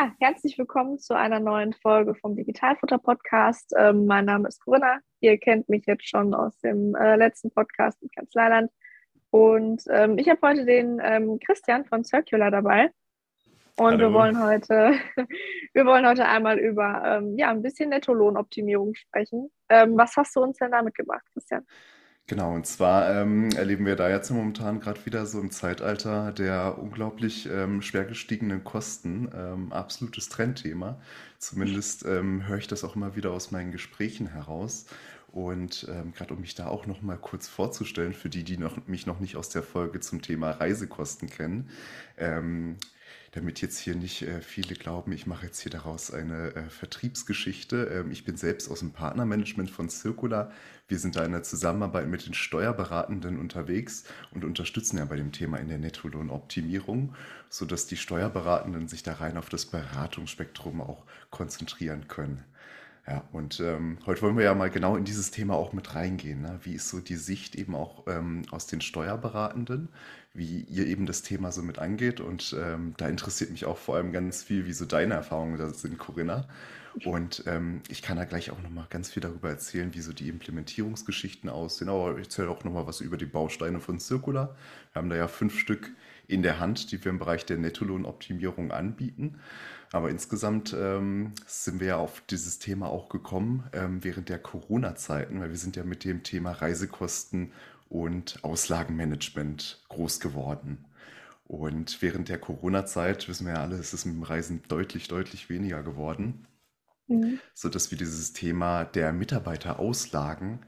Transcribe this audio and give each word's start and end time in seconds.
Ja, 0.00 0.14
herzlich 0.18 0.56
willkommen 0.56 0.98
zu 0.98 1.14
einer 1.14 1.40
neuen 1.40 1.74
Folge 1.74 2.14
vom 2.14 2.34
Digitalfutter 2.34 2.96
Podcast. 2.96 3.74
Ähm, 3.76 4.06
mein 4.06 4.24
Name 4.24 4.48
ist 4.48 4.64
Corinna. 4.64 5.00
Ihr 5.20 5.36
kennt 5.36 5.68
mich 5.68 5.84
jetzt 5.84 6.08
schon 6.08 6.32
aus 6.32 6.58
dem 6.60 6.94
äh, 6.94 7.16
letzten 7.16 7.50
Podcast 7.50 8.00
mit 8.02 8.14
Kanzleiland. 8.14 8.70
Und 9.28 9.82
ähm, 9.90 10.16
ich 10.16 10.30
habe 10.30 10.40
heute 10.40 10.64
den 10.64 11.02
ähm, 11.04 11.38
Christian 11.44 11.84
von 11.84 12.02
Circular 12.02 12.50
dabei. 12.50 12.90
Und 13.76 13.92
Hallo. 13.92 13.98
wir 13.98 14.12
wollen 14.14 14.42
heute, 14.42 14.94
wir 15.74 15.84
wollen 15.84 16.06
heute 16.06 16.24
einmal 16.24 16.58
über 16.58 17.02
ähm, 17.04 17.36
ja, 17.36 17.50
ein 17.50 17.60
bisschen 17.60 17.90
Nettolohnoptimierung 17.90 18.94
sprechen. 18.94 19.50
Ähm, 19.68 19.98
was 19.98 20.16
hast 20.16 20.34
du 20.34 20.40
uns 20.40 20.56
denn 20.56 20.70
da 20.70 20.80
mitgebracht, 20.80 21.26
Christian? 21.34 21.66
Genau, 22.30 22.54
und 22.54 22.64
zwar 22.64 23.12
ähm, 23.12 23.50
erleben 23.56 23.86
wir 23.86 23.96
da 23.96 24.08
jetzt 24.08 24.30
momentan 24.30 24.78
gerade 24.78 25.04
wieder 25.04 25.26
so 25.26 25.40
im 25.40 25.50
Zeitalter 25.50 26.30
der 26.30 26.78
unglaublich 26.78 27.48
ähm, 27.50 27.82
schwer 27.82 28.04
gestiegenen 28.04 28.62
Kosten 28.62 29.28
ähm, 29.34 29.72
absolutes 29.72 30.28
Trendthema. 30.28 31.00
Zumindest 31.38 32.04
ähm, 32.06 32.46
höre 32.46 32.58
ich 32.58 32.68
das 32.68 32.84
auch 32.84 32.94
immer 32.94 33.16
wieder 33.16 33.32
aus 33.32 33.50
meinen 33.50 33.72
Gesprächen 33.72 34.28
heraus. 34.28 34.86
Und 35.32 35.88
ähm, 35.90 36.12
gerade 36.12 36.34
um 36.34 36.40
mich 36.40 36.54
da 36.54 36.68
auch 36.68 36.86
noch 36.86 37.02
mal 37.02 37.18
kurz 37.18 37.48
vorzustellen, 37.48 38.14
für 38.14 38.28
die, 38.28 38.44
die 38.44 38.58
noch, 38.58 38.86
mich 38.86 39.06
noch 39.06 39.18
nicht 39.18 39.34
aus 39.34 39.48
der 39.48 39.64
Folge 39.64 39.98
zum 39.98 40.22
Thema 40.22 40.52
Reisekosten 40.52 41.28
kennen. 41.28 41.68
Damit 43.32 43.62
jetzt 43.62 43.78
hier 43.78 43.94
nicht 43.94 44.22
äh, 44.22 44.40
viele 44.40 44.74
glauben, 44.74 45.12
ich 45.12 45.28
mache 45.28 45.46
jetzt 45.46 45.60
hier 45.60 45.70
daraus 45.70 46.12
eine 46.12 46.52
äh, 46.56 46.68
Vertriebsgeschichte. 46.68 47.84
Ähm, 47.84 48.10
ich 48.10 48.24
bin 48.24 48.36
selbst 48.36 48.68
aus 48.68 48.80
dem 48.80 48.90
Partnermanagement 48.90 49.70
von 49.70 49.88
Circular. 49.88 50.50
Wir 50.88 50.98
sind 50.98 51.14
da 51.14 51.24
in 51.24 51.30
der 51.30 51.44
Zusammenarbeit 51.44 52.08
mit 52.08 52.26
den 52.26 52.34
Steuerberatenden 52.34 53.38
unterwegs 53.38 54.02
und 54.32 54.44
unterstützen 54.44 54.98
ja 54.98 55.04
bei 55.04 55.14
dem 55.14 55.30
Thema 55.30 55.58
in 55.58 55.68
der 55.68 55.78
Nettolohnoptimierung, 55.78 57.14
sodass 57.48 57.86
die 57.86 57.96
Steuerberatenden 57.96 58.88
sich 58.88 59.04
da 59.04 59.12
rein 59.14 59.36
auf 59.36 59.48
das 59.48 59.66
Beratungsspektrum 59.66 60.80
auch 60.80 61.04
konzentrieren 61.30 62.08
können. 62.08 62.42
Ja, 63.06 63.24
und 63.32 63.60
ähm, 63.60 63.98
heute 64.06 64.22
wollen 64.22 64.36
wir 64.36 64.44
ja 64.44 64.54
mal 64.54 64.70
genau 64.70 64.96
in 64.96 65.04
dieses 65.04 65.30
Thema 65.30 65.54
auch 65.54 65.72
mit 65.72 65.94
reingehen. 65.94 66.42
Ne? 66.42 66.60
Wie 66.62 66.74
ist 66.74 66.90
so 66.90 67.00
die 67.00 67.16
Sicht 67.16 67.54
eben 67.54 67.74
auch 67.74 68.06
ähm, 68.06 68.42
aus 68.50 68.66
den 68.66 68.80
Steuerberatenden? 68.80 69.88
Wie 70.32 70.60
ihr 70.62 70.86
eben 70.86 71.06
das 71.06 71.22
Thema 71.22 71.52
so 71.52 71.62
mit 71.62 71.78
angeht. 71.78 72.20
Und 72.20 72.54
ähm, 72.58 72.94
da 72.96 73.08
interessiert 73.08 73.50
mich 73.50 73.64
auch 73.64 73.78
vor 73.78 73.96
allem 73.96 74.12
ganz 74.12 74.42
viel, 74.42 74.66
wie 74.66 74.72
so 74.72 74.84
deine 74.84 75.14
Erfahrungen 75.14 75.58
da 75.58 75.70
sind, 75.70 75.98
Corinna. 75.98 76.46
Und 77.04 77.44
ähm, 77.46 77.82
ich 77.88 78.02
kann 78.02 78.16
da 78.16 78.24
gleich 78.24 78.50
auch 78.50 78.60
nochmal 78.62 78.86
ganz 78.90 79.10
viel 79.10 79.22
darüber 79.22 79.48
erzählen, 79.48 79.94
wie 79.94 80.00
so 80.00 80.12
die 80.12 80.28
Implementierungsgeschichten 80.28 81.48
aussehen. 81.48 81.88
Aber 81.88 82.18
ich 82.18 82.24
erzähle 82.24 82.50
auch 82.50 82.64
nochmal 82.64 82.86
was 82.86 83.00
über 83.00 83.16
die 83.16 83.26
Bausteine 83.26 83.80
von 83.80 84.00
Circular. 84.00 84.56
Wir 84.92 85.00
haben 85.00 85.10
da 85.10 85.16
ja 85.16 85.28
fünf 85.28 85.58
Stück 85.58 85.90
in 86.26 86.42
der 86.42 86.60
Hand, 86.60 86.92
die 86.92 87.04
wir 87.04 87.10
im 87.10 87.18
Bereich 87.18 87.44
der 87.44 87.58
Nettolohnoptimierung 87.58 88.70
anbieten. 88.70 89.38
Aber 89.92 90.10
insgesamt 90.10 90.74
ähm, 90.78 91.32
sind 91.46 91.80
wir 91.80 91.88
ja 91.88 91.96
auf 91.96 92.22
dieses 92.30 92.60
Thema 92.60 92.88
auch 92.88 93.08
gekommen 93.08 93.64
ähm, 93.72 94.04
während 94.04 94.28
der 94.28 94.38
Corona-Zeiten, 94.38 95.40
weil 95.40 95.50
wir 95.50 95.56
sind 95.56 95.74
ja 95.74 95.82
mit 95.82 96.04
dem 96.04 96.22
Thema 96.22 96.52
Reisekosten 96.52 97.52
und 97.90 98.42
Auslagenmanagement 98.44 99.84
groß 99.88 100.20
geworden. 100.20 100.86
Und 101.44 102.00
während 102.00 102.28
der 102.28 102.38
Corona-Zeit, 102.38 103.28
wissen 103.28 103.46
wir 103.46 103.54
ja 103.54 103.62
alle, 103.62 103.76
ist 103.76 103.92
es 103.92 104.04
mit 104.04 104.14
dem 104.14 104.22
Reisen 104.22 104.62
deutlich, 104.68 105.08
deutlich 105.08 105.50
weniger 105.50 105.82
geworden, 105.82 106.46
mhm. 107.08 107.40
sodass 107.52 107.90
wir 107.90 107.98
dieses 107.98 108.32
Thema 108.32 108.84
der 108.84 109.12
Mitarbeiterauslagen 109.12 110.64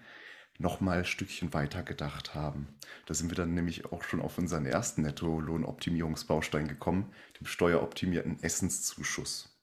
nochmal 0.58 0.98
ein 0.98 1.04
Stückchen 1.04 1.54
weiter 1.54 1.84
gedacht 1.84 2.34
haben. 2.34 2.74
Da 3.06 3.14
sind 3.14 3.30
wir 3.30 3.36
dann 3.36 3.54
nämlich 3.54 3.86
auch 3.86 4.02
schon 4.02 4.20
auf 4.20 4.38
unseren 4.38 4.66
ersten 4.66 5.02
Nettolohnoptimierungsbaustein 5.02 6.66
gekommen, 6.66 7.12
dem 7.38 7.46
steueroptimierten 7.46 8.42
Essenszuschuss. 8.42 9.56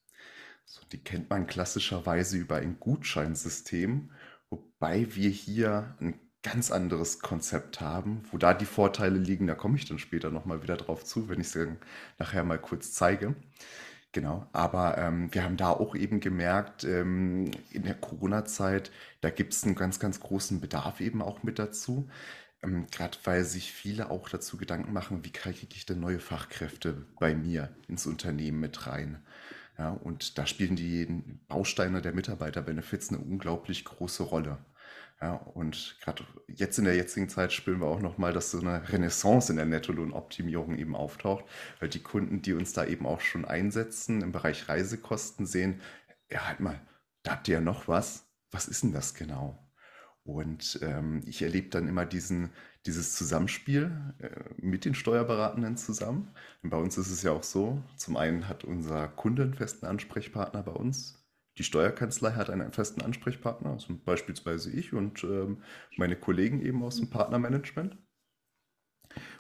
So, 0.64 0.82
die 0.94 1.04
kennt 1.04 1.30
man 1.30 1.48
klassischerweise 1.48 2.38
über 2.38 2.58
ein 2.58 2.80
Gutscheinsystem, 2.80 4.12
wobei 4.50 5.14
wir 5.16 5.30
hier 5.30 5.98
ein 6.00 6.20
ganz 6.44 6.72
anderes 6.72 7.20
Konzept 7.20 7.82
haben. 7.82 8.24
Wo 8.32 8.38
da 8.38 8.54
die 8.54 8.66
Vorteile 8.66 9.18
liegen, 9.18 9.48
da 9.48 9.56
komme 9.56 9.78
ich 9.78 9.86
dann 9.86 10.00
später 10.00 10.30
nochmal 10.32 10.64
wieder 10.64 10.78
drauf 10.78 11.04
zu, 11.04 11.30
wenn 11.30 11.42
ich 11.42 11.54
es 11.56 11.68
nachher 12.18 12.44
mal 12.44 12.60
kurz 12.60 12.94
zeige. 12.94 13.36
Genau, 14.12 14.48
aber 14.54 14.98
ähm, 14.98 15.34
wir 15.34 15.44
haben 15.44 15.58
da 15.58 15.70
auch 15.70 15.96
eben 15.96 16.20
gemerkt, 16.20 16.84
ähm, 16.84 17.52
in 17.72 17.84
der 17.84 17.94
Corona-Zeit, 17.94 18.92
da 19.22 19.30
gibt 19.30 19.54
es 19.54 19.64
einen 19.64 19.76
ganz, 19.76 20.00
ganz 20.00 20.20
großen 20.20 20.60
Bedarf 20.62 21.00
eben 21.00 21.22
auch 21.22 21.44
mit 21.44 21.60
dazu. 21.60 22.10
Ähm, 22.64 22.88
Gerade 22.92 23.18
weil 23.26 23.44
sich 23.44 23.72
viele 23.72 24.10
auch 24.10 24.28
dazu 24.30 24.58
Gedanken 24.58 24.94
machen, 24.94 25.24
wie 25.26 25.32
kriege 25.32 25.68
ich 25.74 25.86
denn 25.86 26.00
neue 26.00 26.20
Fachkräfte 26.20 27.06
bei 27.20 27.36
mir 27.36 27.70
ins 27.88 28.08
Unternehmen 28.08 28.60
mit 28.60 28.88
rein. 28.88 29.22
Ja, 29.78 29.92
und 29.92 30.38
da 30.38 30.46
spielen 30.48 30.76
die 30.76 31.08
Bausteine 31.48 32.02
der 32.02 32.14
Mitarbeiterbenefits 32.14 33.10
eine 33.10 33.20
unglaublich 33.20 33.86
große 33.86 34.24
Rolle. 34.24 34.58
Ja, 35.22 35.34
und 35.34 35.98
gerade 36.02 36.24
jetzt 36.48 36.80
in 36.80 36.86
der 36.86 36.96
jetzigen 36.96 37.28
Zeit 37.28 37.52
spüren 37.52 37.82
wir 37.82 37.88
auch 37.88 38.00
nochmal, 38.00 38.32
dass 38.32 38.52
so 38.52 38.60
eine 38.60 38.88
Renaissance 38.88 39.52
in 39.52 39.58
der 39.58 39.66
Nettolohnoptimierung 39.66 40.78
eben 40.78 40.96
auftaucht, 40.96 41.44
weil 41.80 41.90
die 41.90 42.02
Kunden, 42.02 42.42
die 42.42 42.54
uns 42.54 42.72
da 42.72 42.86
eben 42.86 43.06
auch 43.06 43.20
schon 43.20 43.44
einsetzen 43.44 44.22
im 44.22 44.32
Bereich 44.32 44.70
Reisekosten, 44.70 45.46
sehen, 45.46 45.82
ja, 46.32 46.48
halt 46.48 46.62
mal, 46.62 46.80
da 47.24 47.32
habt 47.32 47.48
ihr 47.50 47.56
ja 47.56 47.62
noch 47.62 47.88
was. 47.88 48.26
Was 48.52 48.68
ist 48.68 48.84
denn 48.84 48.94
das 48.94 49.14
genau? 49.14 49.60
Und 50.24 50.80
ähm, 50.84 51.22
ich 51.26 51.42
erlebe 51.42 51.70
dann 51.70 51.88
immer 51.88 52.06
diesen, 52.06 52.52
dieses 52.86 53.16
Zusammenspiel 53.16 53.92
äh, 54.20 54.30
mit 54.58 54.86
den 54.86 54.96
Steuerberatenden 54.96 55.76
zusammen. 55.76 56.34
Und 56.64 56.70
bei 56.70 56.78
uns 56.78 56.98
ist 56.98 57.10
es 57.12 57.24
ja 57.24 57.32
auch 57.32 57.44
so, 57.44 57.84
zum 57.98 58.16
einen 58.16 58.48
hat 58.48 58.64
unser 58.64 59.08
Kunde 59.10 59.44
einen 59.44 59.54
festen 59.54 59.86
Ansprechpartner 59.86 60.64
bei 60.64 60.72
uns, 60.72 61.20
die 61.60 61.64
Steuerkanzlei 61.66 62.32
hat 62.32 62.50
einen 62.50 62.72
festen 62.72 63.02
Ansprechpartner, 63.02 63.72
also 63.72 63.94
beispielsweise 64.06 64.72
ich 64.72 64.94
und 64.94 65.24
ähm, 65.26 65.62
meine 65.98 66.16
Kollegen 66.16 66.62
eben 66.62 66.82
aus 66.84 66.96
dem 66.96 67.10
Partnermanagement. 67.10 67.98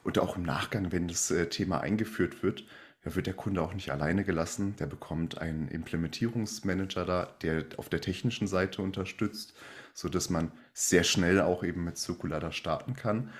Und 0.03 0.19
auch 0.19 0.35
im 0.35 0.44
Nachgang, 0.44 0.91
wenn 0.91 1.08
das 1.08 1.31
äh, 1.31 1.47
Thema 1.47 1.79
eingeführt 1.79 2.44
wird, 2.44 2.66
wird 3.03 3.28
der 3.28 3.34
Kunde 3.34 3.62
auch 3.62 3.74
nicht 3.74 3.91
alleine 3.91 4.25
gelassen. 4.25 4.75
Der 4.75 4.88
bekommt 4.88 5.38
einen 5.38 5.69
Implementierungsmanager 5.69 7.06
da, 7.06 7.25
der 7.41 7.66
auf 7.78 7.88
der 7.88 8.02
technischen 8.02 8.47
Seite 8.47 8.81
unterstützt, 8.81 9.53
sodass 9.94 10.29
man 10.29 10.52
sehr 10.74 11.06
schnell 11.06 11.40
auch 11.40 11.63
eben 11.63 11.85
mit 11.85 11.97
Circular 11.97 12.41
da 12.41 12.52
starten 12.52 12.96
kann. 12.96 13.31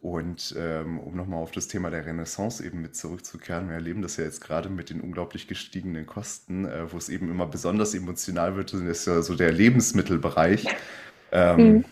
Und 0.00 0.54
ähm, 0.58 1.00
um 1.00 1.16
nochmal 1.16 1.42
auf 1.42 1.52
das 1.52 1.68
Thema 1.68 1.90
der 1.90 2.04
Renaissance 2.04 2.64
eben 2.64 2.82
mit 2.82 2.94
zurückzukehren, 2.94 3.68
wir 3.68 3.76
erleben 3.76 4.02
das 4.02 4.18
ja 4.18 4.24
jetzt 4.24 4.40
gerade 4.40 4.68
mit 4.68 4.90
den 4.90 5.00
unglaublich 5.00 5.48
gestiegenen 5.48 6.06
Kosten, 6.06 6.66
äh, 6.66 6.92
wo 6.92 6.98
es 6.98 7.08
eben 7.08 7.30
immer 7.30 7.46
besonders 7.46 7.94
emotional 7.94 8.56
wird, 8.56 8.72
das 8.72 8.82
ist 8.82 9.06
ja 9.06 9.22
so 9.22 9.34
der 9.34 9.52
Lebensmittelbereich. 9.52 10.66
Ähm, 11.32 11.58
mhm. 11.58 11.84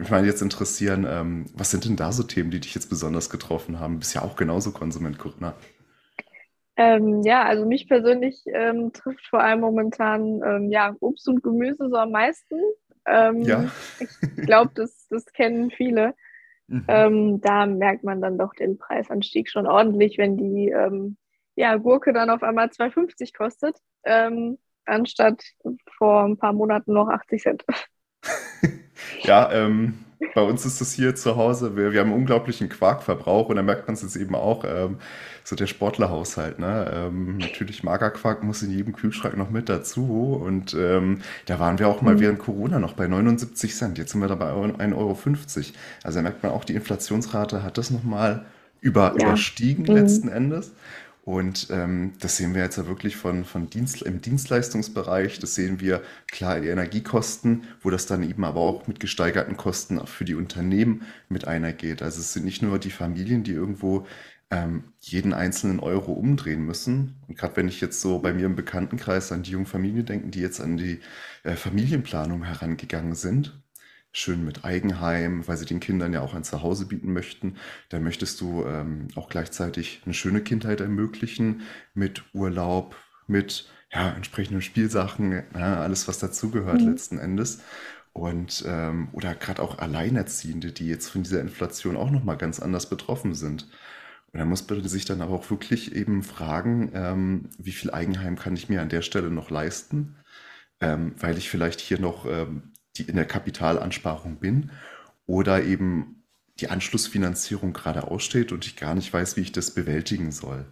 Ich 0.00 0.10
meine, 0.10 0.26
jetzt 0.26 0.42
interessieren, 0.42 1.06
ähm, 1.08 1.46
was 1.54 1.70
sind 1.70 1.86
denn 1.86 1.96
da 1.96 2.12
so 2.12 2.22
Themen, 2.22 2.50
die 2.50 2.60
dich 2.60 2.74
jetzt 2.74 2.90
besonders 2.90 3.30
getroffen 3.30 3.80
haben? 3.80 3.94
Du 3.94 4.00
bist 4.00 4.14
ja 4.14 4.22
auch 4.22 4.36
genauso 4.36 4.70
Konsument, 4.70 5.18
Corinna. 5.18 5.54
Ähm, 6.76 7.22
ja, 7.22 7.42
also 7.42 7.66
mich 7.66 7.88
persönlich 7.88 8.44
ähm, 8.46 8.92
trifft 8.92 9.26
vor 9.26 9.40
allem 9.40 9.60
momentan 9.60 10.42
ähm, 10.44 10.70
ja, 10.70 10.94
Obst 11.00 11.26
und 11.28 11.42
Gemüse 11.42 11.88
so 11.88 11.96
am 11.96 12.12
meisten. 12.12 12.56
Ähm, 13.06 13.40
ja. 13.42 13.70
ich 13.98 14.46
glaube, 14.46 14.70
das, 14.74 15.08
das 15.08 15.24
kennen 15.32 15.70
viele. 15.70 16.14
Mhm. 16.68 16.84
Ähm, 16.86 17.40
da 17.40 17.66
merkt 17.66 18.04
man 18.04 18.20
dann 18.20 18.38
doch 18.38 18.54
den 18.54 18.78
Preisanstieg 18.78 19.50
schon 19.50 19.66
ordentlich, 19.66 20.18
wenn 20.18 20.36
die 20.36 20.68
ähm, 20.68 21.16
ja, 21.56 21.76
Gurke 21.76 22.12
dann 22.12 22.30
auf 22.30 22.42
einmal 22.42 22.68
2,50 22.68 23.36
kostet, 23.36 23.76
ähm, 24.04 24.58
anstatt 24.84 25.42
vor 25.96 26.24
ein 26.24 26.36
paar 26.36 26.52
Monaten 26.52 26.92
noch 26.92 27.08
80 27.08 27.42
Cent. 27.42 27.64
ja, 29.22 29.50
ähm, 29.52 30.04
bei 30.34 30.42
uns 30.42 30.64
ist 30.66 30.80
das 30.80 30.92
hier 30.92 31.14
zu 31.14 31.36
Hause, 31.36 31.76
wir, 31.76 31.92
wir 31.92 32.00
haben 32.00 32.08
einen 32.08 32.18
unglaublichen 32.18 32.68
Quarkverbrauch 32.68 33.48
und 33.48 33.56
da 33.56 33.62
merkt 33.62 33.86
man 33.86 33.94
es 33.94 34.02
jetzt 34.02 34.16
eben 34.16 34.34
auch, 34.34 34.64
ähm, 34.64 34.96
so 35.44 35.56
der 35.56 35.66
Sportlerhaushalt. 35.66 36.58
Ne? 36.58 36.90
Ähm, 36.92 37.38
natürlich 37.38 37.82
Magerquark 37.82 38.42
muss 38.42 38.62
in 38.62 38.70
jedem 38.70 38.92
Kühlschrank 38.92 39.36
noch 39.36 39.50
mit 39.50 39.68
dazu 39.68 40.40
und 40.44 40.74
ähm, 40.74 41.20
da 41.46 41.58
waren 41.58 41.78
wir 41.78 41.88
auch 41.88 42.02
mal 42.02 42.16
mhm. 42.16 42.20
während 42.20 42.38
Corona 42.38 42.78
noch 42.78 42.94
bei 42.94 43.06
79 43.06 43.74
Cent. 43.74 43.98
Jetzt 43.98 44.12
sind 44.12 44.20
wir 44.20 44.28
dabei 44.28 44.50
1,50 44.52 44.94
Euro. 44.94 45.18
Also 46.02 46.18
da 46.18 46.22
merkt 46.22 46.42
man 46.42 46.52
auch, 46.52 46.64
die 46.64 46.74
Inflationsrate 46.74 47.62
hat 47.62 47.78
das 47.78 47.90
nochmal 47.90 48.44
über, 48.80 49.14
ja. 49.18 49.26
überstiegen 49.26 49.84
mhm. 49.84 49.94
letzten 49.96 50.28
Endes. 50.28 50.72
Und 51.28 51.68
ähm, 51.70 52.14
das 52.20 52.38
sehen 52.38 52.54
wir 52.54 52.62
jetzt 52.62 52.78
ja 52.78 52.86
wirklich 52.86 53.16
von, 53.16 53.44
von 53.44 53.68
Dienst, 53.68 54.00
im 54.00 54.22
Dienstleistungsbereich. 54.22 55.38
Das 55.38 55.54
sehen 55.54 55.78
wir 55.78 56.00
klar 56.26 56.58
die 56.58 56.68
Energiekosten, 56.68 57.64
wo 57.82 57.90
das 57.90 58.06
dann 58.06 58.22
eben 58.22 58.44
aber 58.44 58.60
auch 58.60 58.86
mit 58.86 58.98
gesteigerten 58.98 59.58
Kosten 59.58 60.06
für 60.06 60.24
die 60.24 60.34
Unternehmen 60.34 61.02
mit 61.28 61.46
einhergeht. 61.46 62.00
Also 62.00 62.20
es 62.20 62.32
sind 62.32 62.46
nicht 62.46 62.62
nur 62.62 62.78
die 62.78 62.90
Familien, 62.90 63.44
die 63.44 63.52
irgendwo 63.52 64.06
ähm, 64.50 64.84
jeden 65.00 65.34
einzelnen 65.34 65.80
Euro 65.80 66.12
umdrehen 66.12 66.64
müssen. 66.64 67.16
Und 67.28 67.36
gerade 67.36 67.56
wenn 67.56 67.68
ich 67.68 67.82
jetzt 67.82 68.00
so 68.00 68.20
bei 68.20 68.32
mir 68.32 68.46
im 68.46 68.56
Bekanntenkreis 68.56 69.30
an 69.30 69.42
die 69.42 69.50
jungen 69.50 69.66
Familien 69.66 70.06
denke, 70.06 70.28
die 70.28 70.40
jetzt 70.40 70.62
an 70.62 70.78
die 70.78 71.00
äh, 71.42 71.56
Familienplanung 71.56 72.44
herangegangen 72.44 73.14
sind, 73.14 73.60
schön 74.12 74.44
mit 74.44 74.64
Eigenheim, 74.64 75.46
weil 75.46 75.56
sie 75.56 75.66
den 75.66 75.80
Kindern 75.80 76.12
ja 76.12 76.20
auch 76.20 76.34
ein 76.34 76.44
Zuhause 76.44 76.86
bieten 76.86 77.12
möchten. 77.12 77.56
Da 77.88 78.00
möchtest 78.00 78.40
du 78.40 78.64
ähm, 78.64 79.08
auch 79.14 79.28
gleichzeitig 79.28 80.02
eine 80.04 80.14
schöne 80.14 80.40
Kindheit 80.40 80.80
ermöglichen 80.80 81.62
mit 81.94 82.22
Urlaub, 82.32 82.96
mit 83.26 83.68
ja, 83.92 84.10
entsprechenden 84.10 84.62
Spielsachen, 84.62 85.32
ja, 85.54 85.80
alles, 85.80 86.08
was 86.08 86.18
dazugehört 86.18 86.80
mhm. 86.80 86.88
letzten 86.88 87.18
Endes. 87.18 87.62
Und 88.12 88.64
ähm, 88.66 89.08
oder 89.12 89.34
gerade 89.34 89.62
auch 89.62 89.78
Alleinerziehende, 89.78 90.72
die 90.72 90.88
jetzt 90.88 91.08
von 91.08 91.22
dieser 91.22 91.40
Inflation 91.40 91.96
auch 91.96 92.10
nochmal 92.10 92.36
ganz 92.36 92.58
anders 92.58 92.88
betroffen 92.88 93.34
sind. 93.34 93.68
Und 94.32 94.40
da 94.40 94.44
muss 94.44 94.68
man 94.68 94.86
sich 94.88 95.04
dann 95.04 95.22
aber 95.22 95.34
auch 95.34 95.50
wirklich 95.50 95.94
eben 95.94 96.22
fragen, 96.22 96.90
ähm, 96.94 97.48
wie 97.58 97.72
viel 97.72 97.90
Eigenheim 97.90 98.36
kann 98.36 98.56
ich 98.56 98.68
mir 98.68 98.82
an 98.82 98.88
der 98.88 99.02
Stelle 99.02 99.30
noch 99.30 99.50
leisten? 99.50 100.16
Ähm, 100.80 101.14
weil 101.18 101.38
ich 101.38 101.48
vielleicht 101.48 101.80
hier 101.80 102.00
noch 102.00 102.26
ähm, 102.26 102.72
die 102.98 103.04
in 103.04 103.16
der 103.16 103.24
Kapitalansparung 103.24 104.36
bin 104.36 104.70
oder 105.26 105.62
eben 105.64 106.24
die 106.60 106.68
Anschlussfinanzierung 106.68 107.72
gerade 107.72 108.04
aussteht 108.04 108.52
und 108.52 108.66
ich 108.66 108.76
gar 108.76 108.94
nicht 108.94 109.12
weiß, 109.12 109.36
wie 109.36 109.42
ich 109.42 109.52
das 109.52 109.70
bewältigen 109.70 110.32
soll. 110.32 110.66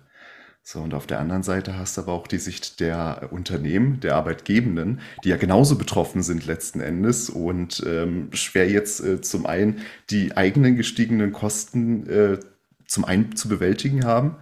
So, 0.68 0.80
und 0.80 0.94
auf 0.94 1.06
der 1.06 1.20
anderen 1.20 1.44
Seite 1.44 1.78
hast 1.78 1.96
du 1.96 2.00
aber 2.00 2.12
auch 2.12 2.26
die 2.26 2.38
Sicht 2.38 2.80
der 2.80 3.28
Unternehmen, 3.30 4.00
der 4.00 4.16
Arbeitgebenden, 4.16 5.00
die 5.22 5.28
ja 5.28 5.36
genauso 5.36 5.78
betroffen 5.78 6.24
sind 6.24 6.44
letzten 6.44 6.80
Endes 6.80 7.30
und 7.30 7.84
ähm, 7.86 8.30
schwer 8.32 8.68
jetzt 8.68 8.98
äh, 9.00 9.20
zum 9.20 9.46
einen 9.46 9.82
die 10.10 10.36
eigenen 10.36 10.74
gestiegenen 10.74 11.30
Kosten 11.30 12.08
äh, 12.08 12.40
zum 12.84 13.04
einen 13.04 13.36
zu 13.36 13.48
bewältigen 13.48 14.04
haben. 14.04 14.38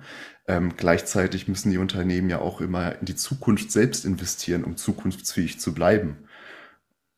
Ähm, 0.48 0.72
gleichzeitig 0.78 1.46
müssen 1.46 1.70
die 1.70 1.78
Unternehmen 1.78 2.31
ja 2.31 2.38
auch 2.38 2.62
immer 2.62 2.98
in 2.98 3.04
die 3.04 3.16
Zukunft 3.16 3.70
selbst 3.70 4.06
investieren, 4.06 4.64
um 4.64 4.78
zukunftsfähig 4.78 5.60
zu 5.60 5.75
bleiben. 5.75 6.16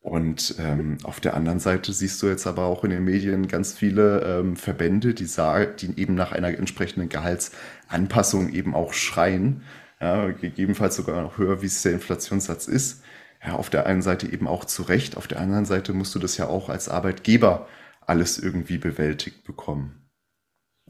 Und 0.07 0.55
ähm, 0.61 0.99
auf 1.03 1.19
der 1.19 1.35
anderen 1.35 1.59
Seite 1.59 1.93
siehst 1.93 2.23
du 2.23 2.29
jetzt 2.29 2.47
aber 2.47 2.67
auch 2.67 2.85
in 2.85 2.91
den 2.91 3.05
Medien 3.05 3.49
ganz 3.49 3.73
viele 3.73 4.21
ähm, 4.21 4.55
Verbände, 4.55 5.15
die 5.15 5.25
sagen, 5.25 5.73
die 5.81 6.01
eben 6.01 6.15
nach 6.15 6.31
einer 6.31 6.57
entsprechenden 6.57 7.09
Gehaltsanpassung 7.09 8.53
eben 8.53 8.77
auch 8.77 8.93
schreien, 8.93 9.65
ja, 10.01 10.29
gegebenenfalls 10.29 10.95
sogar 10.95 11.21
noch 11.21 11.39
höher, 11.39 11.61
wie 11.61 11.67
es 11.67 11.83
der 11.83 11.91
Inflationssatz 11.91 12.69
ist. 12.69 13.03
Ja, 13.45 13.57
auf 13.57 13.69
der 13.69 13.87
einen 13.87 14.01
Seite 14.01 14.33
eben 14.33 14.47
auch 14.47 14.65
zu 14.65 14.85
Recht, 14.85 15.17
auf 15.17 15.27
der 15.27 15.41
anderen 15.41 15.65
Seite 15.65 15.93
musst 15.93 16.15
du 16.15 16.21
das 16.21 16.37
ja 16.37 16.47
auch 16.47 16.69
als 16.69 16.89
Arbeitgeber 16.89 17.67
alles 18.01 18.39
irgendwie 18.39 18.79
bewältigt 18.79 19.43
bekommen. 19.43 20.09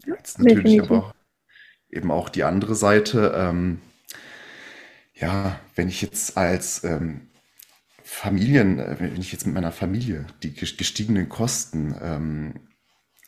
Jetzt 0.05 0.41
natürlich 0.41 0.83
aber 0.83 0.99
auch, 0.99 1.15
eben 1.89 2.11
auch 2.11 2.29
die 2.29 2.45
andere 2.45 2.75
Seite. 2.75 3.33
Ähm, 3.35 3.81
ja, 5.15 5.59
wenn 5.75 5.89
ich 5.89 6.03
jetzt 6.03 6.37
als 6.37 6.85
ähm, 6.85 7.31
Familien, 8.09 8.79
äh, 8.79 8.97
wenn 9.01 9.21
ich 9.21 9.33
jetzt 9.33 9.47
mit 9.47 9.55
meiner 9.55 9.73
Familie 9.73 10.27
die 10.45 10.55
gestiegenen 10.55 11.29
Kosten 11.29 11.95
ähm, 12.01 12.55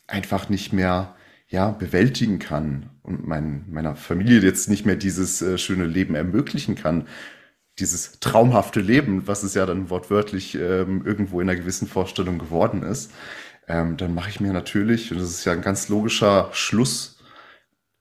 einfach 0.07 0.47
nicht 0.47 0.71
mehr 0.71 1.15
ja, 1.49 1.71
bewältigen 1.71 2.39
kann 2.39 2.89
und 3.03 3.27
mein, 3.27 3.65
meiner 3.69 3.95
Familie 3.97 4.39
jetzt 4.39 4.69
nicht 4.69 4.85
mehr 4.85 4.95
dieses 4.95 5.41
äh, 5.41 5.57
schöne 5.57 5.85
Leben 5.85 6.15
ermöglichen 6.15 6.75
kann, 6.75 7.07
dieses 7.79 8.19
traumhafte 8.19 8.79
Leben, 8.79 9.27
was 9.27 9.43
es 9.43 9.53
ja 9.53 9.65
dann 9.65 9.89
wortwörtlich 9.89 10.55
ähm, 10.55 11.05
irgendwo 11.05 11.41
in 11.41 11.49
einer 11.49 11.59
gewissen 11.59 11.87
Vorstellung 11.87 12.39
geworden 12.39 12.83
ist, 12.83 13.11
ähm, 13.67 13.97
dann 13.97 14.13
mache 14.13 14.29
ich 14.29 14.39
mir 14.39 14.53
natürlich, 14.53 15.11
und 15.11 15.19
das 15.19 15.29
ist 15.29 15.45
ja 15.45 15.51
ein 15.51 15.61
ganz 15.61 15.89
logischer 15.89 16.49
Schluss 16.53 17.18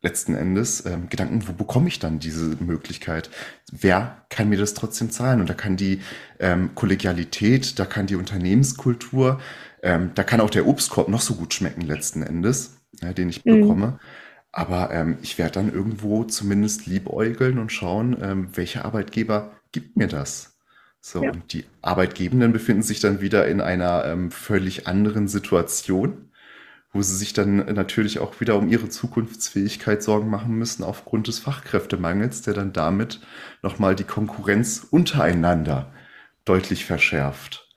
letzten 0.00 0.34
Endes 0.34 0.86
ähm, 0.86 1.08
Gedanken, 1.08 1.46
wo 1.48 1.52
bekomme 1.52 1.88
ich 1.88 1.98
dann 1.98 2.18
diese 2.18 2.56
Möglichkeit? 2.62 3.30
Wer 3.72 4.24
kann 4.28 4.48
mir 4.48 4.58
das 4.58 4.74
trotzdem 4.74 5.10
zahlen? 5.10 5.40
Und 5.40 5.50
da 5.50 5.54
kann 5.54 5.76
die 5.76 6.00
ähm, 6.38 6.74
Kollegialität, 6.74 7.78
da 7.78 7.84
kann 7.84 8.06
die 8.06 8.16
Unternehmenskultur, 8.16 9.40
ähm, 9.82 10.12
da 10.14 10.22
kann 10.22 10.40
auch 10.40 10.50
der 10.50 10.66
Obstkorb 10.66 11.08
noch 11.08 11.20
so 11.20 11.34
gut 11.34 11.54
schmecken 11.54 11.82
letzten 11.82 12.22
Endes, 12.22 12.76
ja, 13.02 13.12
den 13.12 13.28
ich 13.28 13.44
mhm. 13.44 13.60
bekomme. 13.60 13.98
Aber 14.52 14.90
ähm, 14.92 15.18
ich 15.22 15.36
werde 15.38 15.52
dann 15.52 15.72
irgendwo 15.72 16.24
zumindest 16.24 16.86
liebäugeln 16.86 17.58
und 17.58 17.70
schauen, 17.72 18.16
ähm, 18.20 18.48
welcher 18.54 18.84
Arbeitgeber 18.84 19.52
gibt 19.72 19.96
mir 19.96 20.08
das? 20.08 20.58
So, 21.00 21.22
ja. 21.22 21.30
und 21.30 21.52
die 21.52 21.64
Arbeitgebenden 21.82 22.52
befinden 22.52 22.82
sich 22.82 23.00
dann 23.00 23.20
wieder 23.20 23.46
in 23.46 23.60
einer 23.60 24.04
ähm, 24.04 24.30
völlig 24.30 24.86
anderen 24.86 25.28
Situation 25.28 26.27
wo 26.92 27.02
sie 27.02 27.16
sich 27.16 27.32
dann 27.32 27.56
natürlich 27.74 28.18
auch 28.18 28.40
wieder 28.40 28.56
um 28.56 28.68
ihre 28.68 28.88
Zukunftsfähigkeit 28.88 30.02
Sorgen 30.02 30.30
machen 30.30 30.54
müssen 30.54 30.84
aufgrund 30.84 31.28
des 31.28 31.38
Fachkräftemangels, 31.38 32.42
der 32.42 32.54
dann 32.54 32.72
damit 32.72 33.20
nochmal 33.62 33.94
die 33.94 34.04
Konkurrenz 34.04 34.86
untereinander 34.90 35.92
deutlich 36.44 36.84
verschärft. 36.84 37.68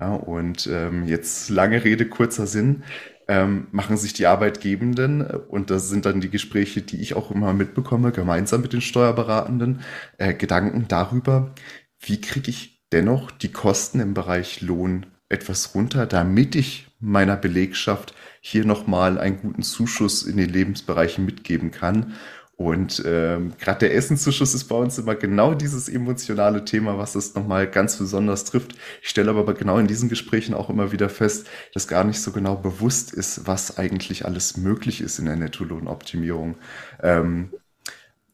Ja, 0.00 0.14
und 0.14 0.66
ähm, 0.66 1.06
jetzt 1.06 1.50
lange 1.50 1.84
Rede, 1.84 2.08
kurzer 2.08 2.46
Sinn, 2.46 2.82
ähm, 3.28 3.68
machen 3.70 3.96
sich 3.96 4.12
die 4.12 4.26
Arbeitgebenden, 4.26 5.22
und 5.22 5.70
das 5.70 5.88
sind 5.88 6.04
dann 6.04 6.20
die 6.20 6.30
Gespräche, 6.30 6.82
die 6.82 7.00
ich 7.00 7.14
auch 7.14 7.30
immer 7.30 7.52
mitbekomme, 7.52 8.12
gemeinsam 8.12 8.60
mit 8.60 8.72
den 8.72 8.80
Steuerberatenden, 8.80 9.80
äh, 10.18 10.34
Gedanken 10.34 10.86
darüber, 10.88 11.54
wie 12.00 12.20
kriege 12.20 12.50
ich 12.50 12.82
dennoch 12.92 13.30
die 13.30 13.52
Kosten 13.52 14.00
im 14.00 14.14
Bereich 14.14 14.60
Lohn 14.60 15.06
etwas 15.28 15.74
runter, 15.74 16.06
damit 16.06 16.54
ich 16.54 16.88
meiner 17.04 17.36
Belegschaft 17.36 18.14
hier 18.40 18.64
nochmal 18.64 19.18
einen 19.18 19.40
guten 19.40 19.62
Zuschuss 19.62 20.22
in 20.22 20.36
den 20.36 20.50
Lebensbereichen 20.50 21.24
mitgeben 21.24 21.70
kann. 21.70 22.14
Und 22.56 23.02
ähm, 23.04 23.52
gerade 23.58 23.80
der 23.80 23.94
Essenszuschuss 23.94 24.54
ist 24.54 24.64
bei 24.64 24.76
uns 24.76 24.96
immer 24.96 25.16
genau 25.16 25.54
dieses 25.54 25.88
emotionale 25.88 26.64
Thema, 26.64 26.98
was 26.98 27.16
es 27.16 27.34
nochmal 27.34 27.68
ganz 27.68 27.96
besonders 27.96 28.44
trifft. 28.44 28.76
Ich 29.02 29.08
stelle 29.08 29.30
aber 29.30 29.54
genau 29.54 29.78
in 29.78 29.88
diesen 29.88 30.08
Gesprächen 30.08 30.54
auch 30.54 30.70
immer 30.70 30.92
wieder 30.92 31.08
fest, 31.08 31.48
dass 31.72 31.88
gar 31.88 32.04
nicht 32.04 32.20
so 32.20 32.30
genau 32.30 32.54
bewusst 32.54 33.12
ist, 33.12 33.48
was 33.48 33.76
eigentlich 33.76 34.24
alles 34.24 34.56
möglich 34.56 35.00
ist 35.00 35.18
in 35.18 35.24
der 35.24 35.36
Nettolohnoptimierung. 35.36 36.56
Ähm, 37.02 37.50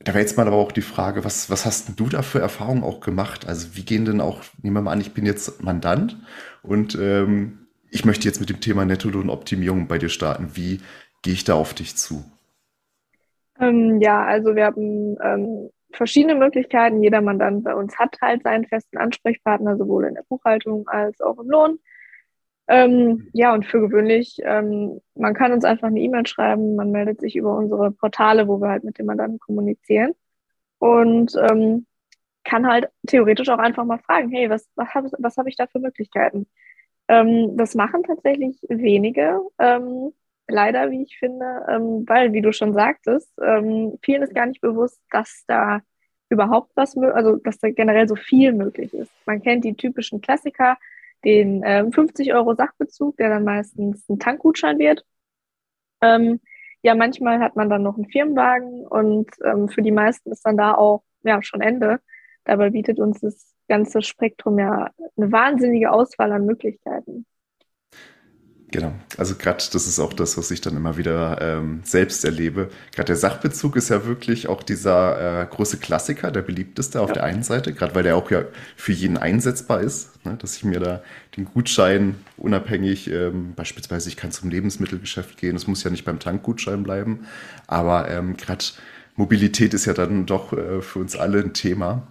da 0.00 0.12
wäre 0.12 0.23
jetzt 0.23 0.37
mal 0.37 0.46
aber 0.46 0.56
auch 0.56 0.73
die 0.73 0.82
Frage, 0.82 1.25
was, 1.25 1.49
was 1.49 1.64
hast 1.64 1.93
du 1.96 2.08
da 2.08 2.23
für 2.23 2.40
Erfahrungen 2.40 2.84
auch 2.84 3.00
gemacht? 3.00 3.47
Also 3.47 3.68
wie 3.75 3.85
gehen 3.85 4.04
denn 4.04 4.21
auch, 4.21 4.42
nehmen 4.62 4.76
wir 4.76 4.83
mal 4.83 4.92
an, 4.92 5.00
ich 5.00 5.12
bin 5.12 5.25
jetzt 5.25 5.62
Mandant 5.62 6.18
und 6.62 6.94
ähm, 6.94 7.59
ich 7.90 8.04
möchte 8.04 8.26
jetzt 8.26 8.40
mit 8.40 8.50
dem 8.50 8.61
Thema 8.61 8.85
Nettolohnoptimierung 8.85 9.88
bei 9.88 9.99
dir 9.99 10.09
starten. 10.09 10.50
Wie 10.54 10.80
gehe 11.23 11.35
ich 11.35 11.44
da 11.44 11.54
auf 11.54 11.75
dich 11.75 11.97
zu? 11.97 12.25
Ähm, 13.59 14.00
ja, 14.00 14.25
also 14.25 14.54
wir 14.54 14.64
haben 14.64 15.16
ähm, 15.23 15.70
verschiedene 15.92 16.35
Möglichkeiten. 16.35 17.02
Jeder 17.02 17.20
Mandant 17.20 17.64
bei 17.64 17.75
uns 17.75 17.99
hat 17.99 18.16
halt 18.23 18.42
seinen 18.42 18.66
festen 18.66 18.97
Ansprechpartner, 18.97 19.76
sowohl 19.76 20.06
in 20.06 20.14
der 20.14 20.25
Buchhaltung 20.28 20.88
als 20.88 21.20
auch 21.20 21.38
im 21.38 21.50
Lohn. 21.50 21.78
Ähm, 22.68 23.28
ja, 23.32 23.52
und 23.52 23.66
für 23.66 23.80
gewöhnlich, 23.80 24.38
ähm, 24.44 25.00
man 25.16 25.35
kann 25.35 25.52
uns 25.52 25.64
einfach 25.64 25.88
eine 25.88 25.99
E-Mail 25.99 26.26
schreiben, 26.26 26.76
man 26.76 26.92
meldet 26.92 27.20
sich 27.20 27.35
über 27.35 27.56
unsere 27.56 27.90
Portale, 27.90 28.47
wo 28.47 28.61
wir 28.61 28.68
halt 28.68 28.85
mit 28.85 28.97
dem 28.97 29.06
Mandanten 29.06 29.40
kommunizieren 29.40 30.12
und 30.78 31.35
ähm, 31.50 31.87
kann 32.44 32.68
halt 32.68 32.88
theoretisch 33.09 33.49
auch 33.49 33.59
einfach 33.59 33.85
mal 33.85 33.99
fragen, 33.99 34.30
hey, 34.30 34.49
was, 34.50 34.68
was 34.76 34.88
habe 34.94 35.11
was 35.18 35.37
hab 35.37 35.49
ich 35.49 35.56
da 35.56 35.66
für 35.66 35.80
Möglichkeiten? 35.80 36.47
Ähm, 37.11 37.57
das 37.57 37.75
machen 37.75 38.05
tatsächlich 38.05 38.57
wenige, 38.69 39.40
ähm, 39.59 40.12
leider, 40.47 40.93
wie 40.93 41.02
ich 41.02 41.19
finde, 41.19 41.67
ähm, 41.69 42.05
weil, 42.07 42.33
wie 42.33 42.40
du 42.40 42.52
schon 42.52 42.73
sagtest, 42.73 43.29
ähm, 43.43 43.99
vielen 44.00 44.23
ist 44.23 44.33
gar 44.33 44.47
nicht 44.47 44.61
bewusst, 44.61 45.00
dass 45.11 45.43
da 45.49 45.81
überhaupt 46.29 46.71
was, 46.76 46.97
also 46.97 47.35
dass 47.37 47.59
da 47.59 47.71
generell 47.71 48.07
so 48.07 48.14
viel 48.14 48.52
möglich 48.52 48.95
ist. 48.95 49.11
Man 49.26 49.43
kennt 49.43 49.64
die 49.64 49.75
typischen 49.75 50.21
Klassiker, 50.21 50.79
den 51.25 51.62
ähm, 51.64 51.93
50 51.93 52.33
Euro 52.33 52.55
Sachbezug, 52.55 53.17
der 53.17 53.31
dann 53.31 53.43
meistens 53.43 54.09
ein 54.09 54.21
Tankgutschein 54.21 54.79
wird. 54.79 55.05
Ähm, 56.00 56.38
ja, 56.83 56.95
manchmal 56.95 57.40
hat 57.40 57.57
man 57.57 57.69
dann 57.69 57.83
noch 57.83 57.97
einen 57.97 58.09
Firmenwagen 58.09 58.87
und 58.87 59.29
ähm, 59.45 59.69
für 59.69 59.83
die 59.83 59.90
meisten 59.90 60.31
ist 60.31 60.47
dann 60.47 60.57
da 60.57 60.75
auch 60.75 61.02
ja 61.25 61.43
schon 61.43 61.61
Ende. 61.61 62.00
Dabei 62.45 62.71
bietet 62.71 63.00
uns 63.00 63.19
das 63.19 63.52
ganze 63.70 64.02
Spektrum 64.02 64.58
ja 64.58 64.90
eine 65.16 65.32
wahnsinnige 65.32 65.92
Auswahl 65.92 66.32
an 66.32 66.44
Möglichkeiten. 66.44 67.24
Genau, 68.72 68.92
also 69.16 69.34
gerade 69.34 69.64
das 69.72 69.86
ist 69.86 69.98
auch 69.98 70.12
das, 70.12 70.36
was 70.36 70.52
ich 70.52 70.60
dann 70.60 70.76
immer 70.76 70.96
wieder 70.96 71.40
ähm, 71.40 71.80
selbst 71.82 72.24
erlebe. 72.24 72.70
Gerade 72.92 73.06
der 73.08 73.16
Sachbezug 73.16 73.74
ist 73.74 73.88
ja 73.88 74.04
wirklich 74.06 74.48
auch 74.48 74.62
dieser 74.62 75.42
äh, 75.42 75.46
große 75.46 75.78
Klassiker, 75.78 76.30
der 76.30 76.42
beliebteste 76.42 77.00
auf 77.00 77.08
ja. 77.08 77.14
der 77.14 77.24
einen 77.24 77.42
Seite, 77.42 77.72
gerade 77.72 77.96
weil 77.96 78.04
der 78.04 78.16
auch 78.16 78.30
ja 78.30 78.44
für 78.76 78.92
jeden 78.92 79.16
einsetzbar 79.16 79.80
ist, 79.80 80.24
ne? 80.24 80.36
dass 80.36 80.56
ich 80.56 80.62
mir 80.62 80.78
da 80.78 81.02
den 81.36 81.46
Gutschein 81.46 82.14
unabhängig, 82.36 83.10
ähm, 83.10 83.54
beispielsweise 83.56 84.08
ich 84.08 84.16
kann 84.16 84.30
zum 84.30 84.50
Lebensmittelgeschäft 84.50 85.36
gehen, 85.36 85.56
es 85.56 85.66
muss 85.66 85.82
ja 85.82 85.90
nicht 85.90 86.04
beim 86.04 86.20
Tankgutschein 86.20 86.84
bleiben, 86.84 87.26
aber 87.66 88.08
ähm, 88.08 88.36
gerade 88.36 88.64
Mobilität 89.16 89.74
ist 89.74 89.86
ja 89.86 89.94
dann 89.94 90.26
doch 90.26 90.52
äh, 90.52 90.80
für 90.80 91.00
uns 91.00 91.16
alle 91.16 91.40
ein 91.40 91.54
Thema. 91.54 92.06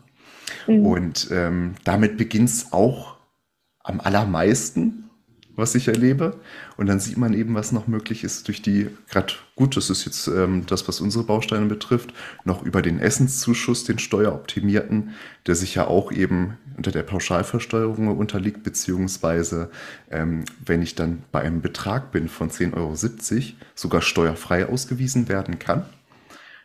Mhm. 0.68 0.86
Und 0.86 1.28
ähm, 1.32 1.76
damit 1.84 2.18
beginnt 2.18 2.50
es 2.50 2.72
auch 2.72 3.18
am 3.84 4.00
allermeisten 4.00 5.10
was 5.60 5.76
ich 5.76 5.88
erlebe. 5.88 6.40
Und 6.78 6.88
dann 6.88 7.00
sieht 7.00 7.18
man 7.18 7.34
eben, 7.34 7.54
was 7.54 7.72
noch 7.72 7.88
möglich 7.88 8.24
ist 8.24 8.48
durch 8.48 8.62
die, 8.62 8.88
gerade 9.10 9.34
gut, 9.56 9.78
das 9.78 9.90
ist 9.90 10.06
jetzt 10.06 10.28
ähm, 10.28 10.66
das, 10.66 10.88
was 10.88 11.02
unsere 11.02 11.26
Bausteine 11.26 11.68
betrifft, 11.68 12.14
noch 12.46 12.64
über 12.64 12.82
den 12.82 13.00
Essenszuschuss, 13.00 13.84
den 13.84 14.00
steueroptimierten, 14.00 15.12
der 15.46 15.56
sich 15.56 15.76
ja 15.76 15.86
auch 15.86 16.12
eben 16.12 16.58
unter 16.78 16.92
der 16.92 17.04
Pauschalversteuerung 17.04 18.08
unterliegt, 18.18 18.64
beziehungsweise 18.64 19.70
ähm, 20.10 20.46
wenn 20.66 20.82
ich 20.82 20.96
dann 20.96 21.24
bei 21.32 21.42
einem 21.42 21.62
Betrag 21.62 22.12
bin 22.12 22.30
von 22.30 22.50
10,70 22.50 22.76
Euro, 22.76 22.96
sogar 23.76 24.02
steuerfrei 24.02 24.68
ausgewiesen 24.68 25.28
werden 25.28 25.60
kann. 25.60 25.86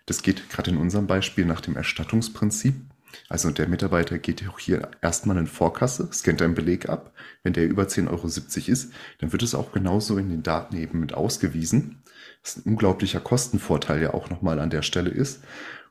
Das 0.07 0.23
geht 0.23 0.49
gerade 0.50 0.71
in 0.71 0.76
unserem 0.76 1.07
Beispiel 1.07 1.45
nach 1.45 1.61
dem 1.61 1.76
Erstattungsprinzip. 1.76 2.75
Also 3.28 3.50
der 3.50 3.68
Mitarbeiter 3.68 4.18
geht 4.18 4.49
auch 4.49 4.59
hier 4.59 4.90
erstmal 5.02 5.37
in 5.38 5.47
Vorkasse, 5.47 6.09
scannt 6.12 6.42
einen 6.42 6.54
Beleg 6.54 6.88
ab. 6.88 7.12
Wenn 7.42 7.52
der 7.52 7.66
über 7.66 7.85
10,70 7.85 8.09
Euro 8.11 8.26
ist, 8.73 8.92
dann 9.18 9.33
wird 9.33 9.42
es 9.42 9.54
auch 9.54 9.73
genauso 9.73 10.18
in 10.18 10.28
den 10.28 10.42
Daten 10.42 10.76
eben 10.76 11.00
mit 11.00 11.14
ausgewiesen. 11.14 12.02
Was 12.42 12.56
ein 12.56 12.62
unglaublicher 12.64 13.21
Kostenvorteil 13.21 14.02
ja 14.02 14.14
auch 14.14 14.30
nochmal 14.30 14.59
an 14.59 14.71
der 14.71 14.83
Stelle 14.83 15.11
ist. 15.11 15.42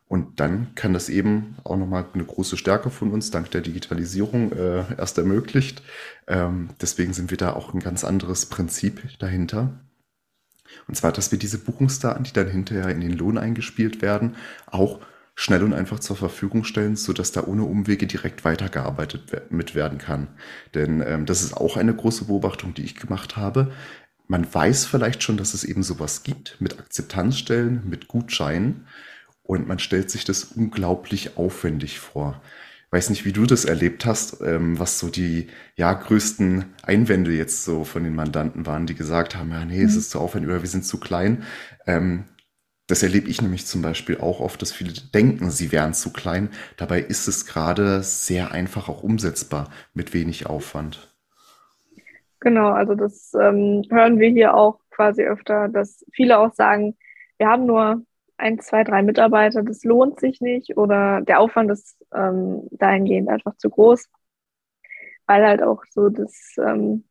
Und 0.08 0.40
dann 0.40 0.76
kann 0.76 0.94
das 0.94 1.10
eben 1.10 1.56
auch 1.64 1.78
nochmal 1.78 2.06
eine 2.14 2.26
große 2.26 2.58
Stärke 2.58 2.92
von 2.92 3.12
uns 3.12 3.32
dank 3.32 3.50
der 3.52 3.62
Digitalisierung 3.62 4.52
äh, 4.52 4.84
erst 4.98 5.18
ermöglicht. 5.18 5.82
Ähm, 6.28 6.70
deswegen 6.80 7.14
sind 7.14 7.32
wir 7.32 7.38
da 7.38 7.54
auch 7.54 7.74
ein 7.74 7.80
ganz 7.80 8.04
anderes 8.04 8.46
Prinzip 8.46 9.02
dahinter. 9.18 9.80
Und 10.88 10.96
zwar, 10.96 11.12
dass 11.12 11.32
wir 11.32 11.40
diese 11.40 11.58
Buchungsdaten, 11.58 12.24
die 12.24 12.34
dann 12.34 12.48
hinterher 12.48 12.90
in 12.90 13.02
den 13.02 13.14
Lohn 13.14 13.38
eingespielt 13.38 14.02
werden, 14.02 14.36
auch 14.68 15.00
schnell 15.36 15.64
und 15.64 15.74
einfach 15.74 16.00
zur 16.00 16.16
Verfügung 16.16 16.64
stellen, 16.64 16.96
sodass 16.96 17.32
da 17.32 17.44
ohne 17.44 17.64
Umwege 17.64 18.06
direkt 18.06 18.46
weitergearbeitet 18.46 19.52
mit 19.52 19.74
werden 19.74 19.98
kann. 19.98 20.28
Denn 20.76 21.04
ähm, 21.06 21.26
das 21.26 21.44
ist 21.44 21.56
auch 21.56 21.78
eine 21.78 21.96
große 21.96 22.26
Beobachtung, 22.26 22.74
die 22.74 22.84
ich 22.84 22.96
gemacht 22.96 23.36
habe. 23.36 23.72
Man 24.28 24.52
weiß 24.52 24.86
vielleicht 24.86 25.24
schon, 25.24 25.38
dass 25.38 25.54
es 25.54 25.64
eben 25.64 25.84
sowas 25.84 26.24
gibt 26.24 26.58
mit 26.60 26.80
Akzeptanzstellen, 26.80 27.84
mit 27.90 28.08
Gutscheinen 28.08 28.88
und 29.42 29.68
man 29.68 29.80
stellt 29.80 30.10
sich 30.10 30.24
das 30.24 30.44
unglaublich 30.44 31.38
aufwendig 31.38 32.00
vor. 32.00 32.42
Ich 32.88 32.92
weiß 32.94 33.10
nicht, 33.10 33.26
wie 33.26 33.34
du 33.34 33.48
das 33.48 33.66
erlebt 33.66 34.06
hast, 34.06 34.40
ähm, 34.42 34.80
was 34.80 35.00
so 35.00 35.10
die 35.10 35.48
ja 35.76 35.92
größten 35.94 36.66
Einwände 36.84 37.32
jetzt 37.32 37.66
so 37.66 37.84
von 37.84 38.04
den 38.04 38.14
Mandanten 38.14 38.68
waren, 38.68 38.86
die 38.86 38.94
gesagt 38.94 39.36
haben, 39.36 39.50
ja, 39.50 39.66
nee, 39.66 39.82
es 39.82 39.94
mhm. 39.94 39.98
ist 39.98 40.12
zu 40.12 40.20
aufwendig 40.20 40.52
oder 40.52 40.62
wir 40.62 40.70
sind 40.70 40.86
zu 40.86 41.00
klein. 41.00 41.44
Ähm, 41.88 42.26
das 42.88 43.02
erlebe 43.02 43.30
ich 43.30 43.42
nämlich 43.42 43.66
zum 43.66 43.82
Beispiel 43.82 44.18
auch 44.20 44.40
oft, 44.40 44.62
dass 44.62 44.72
viele 44.72 44.94
denken, 45.14 45.50
sie 45.50 45.72
wären 45.72 45.94
zu 45.94 46.12
klein. 46.12 46.50
Dabei 46.78 47.00
ist 47.00 47.28
es 47.28 47.46
gerade 47.46 48.04
sehr 48.04 48.52
einfach 48.52 48.90
auch 48.90 49.04
umsetzbar 49.04 49.70
mit 49.94 50.14
wenig 50.14 50.48
Aufwand. 50.48 51.10
Genau, 52.42 52.72
also 52.72 52.94
das 52.94 53.34
ähm, 53.36 53.84
hören 53.90 54.20
wir 54.20 54.30
hier 54.30 54.54
auch 54.54 54.80
quasi 54.90 55.24
öfter, 55.24 55.70
dass 55.70 56.06
viele 56.12 56.40
auch 56.40 56.54
sagen, 56.54 56.98
wir 57.38 57.48
haben 57.48 57.66
nur 57.66 58.04
ein, 58.38 58.60
zwei, 58.60 58.84
drei 58.84 59.02
Mitarbeiter, 59.02 59.64
das 59.64 59.86
lohnt 59.86 60.20
sich 60.20 60.42
nicht 60.42 60.76
oder 60.76 61.22
der 61.22 61.40
Aufwand 61.40 61.72
ist 61.72 61.96
ähm, 62.14 62.68
dahingehend 62.72 63.30
einfach 63.30 63.56
zu 63.56 63.70
groß, 63.70 64.10
weil 65.26 65.46
halt 65.46 65.64
auch 65.64 65.84
so 65.90 66.10
das, 66.10 66.56
ähm, 66.58 67.06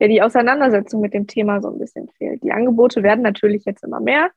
ja, 0.00 0.08
die 0.08 0.22
Auseinandersetzung 0.22 1.00
mit 1.00 1.14
dem 1.14 1.28
Thema 1.28 1.62
so 1.62 1.70
ein 1.70 1.78
bisschen 1.78 2.08
fehlt. 2.08 2.42
Die 2.42 2.52
Angebote 2.52 3.04
werden 3.04 3.22
natürlich 3.22 3.64
jetzt 3.64 3.84
immer 3.84 4.00
mehr, 4.00 4.30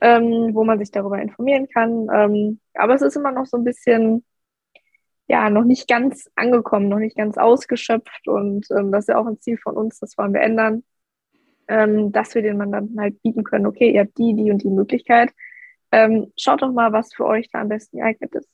ähm, 0.00 0.54
wo 0.54 0.64
man 0.64 0.78
sich 0.78 0.90
darüber 0.90 1.20
informieren 1.20 1.68
kann. 1.68 2.08
Ähm, 2.12 2.60
aber 2.74 2.94
es 2.94 3.02
ist 3.02 3.16
immer 3.16 3.32
noch 3.32 3.46
so 3.46 3.56
ein 3.56 3.64
bisschen, 3.64 4.24
ja, 5.26 5.50
noch 5.50 5.64
nicht 5.64 5.88
ganz 5.88 6.30
angekommen, 6.36 6.88
noch 6.88 6.98
nicht 6.98 7.16
ganz 7.16 7.36
ausgeschöpft. 7.36 8.28
Und 8.28 8.66
ähm, 8.70 8.92
das 8.92 9.04
ist 9.04 9.08
ja 9.08 9.18
auch 9.18 9.26
ein 9.26 9.40
Ziel 9.40 9.58
von 9.58 9.76
uns, 9.76 9.98
das 9.98 10.16
wollen 10.18 10.32
wir 10.32 10.40
ändern, 10.40 10.84
ähm, 11.68 12.12
dass 12.12 12.34
wir 12.34 12.42
den 12.42 12.58
Mandanten 12.58 13.00
halt 13.00 13.20
bieten 13.22 13.44
können, 13.44 13.66
okay, 13.66 13.90
ihr 13.92 14.00
habt 14.00 14.18
die, 14.18 14.34
die 14.34 14.50
und 14.50 14.62
die 14.62 14.70
Möglichkeit. 14.70 15.30
Ähm, 15.90 16.32
schaut 16.36 16.62
doch 16.62 16.72
mal, 16.72 16.92
was 16.92 17.14
für 17.14 17.24
euch 17.24 17.48
da 17.50 17.60
am 17.60 17.68
besten 17.68 17.98
geeignet 17.98 18.34
ist. 18.34 18.48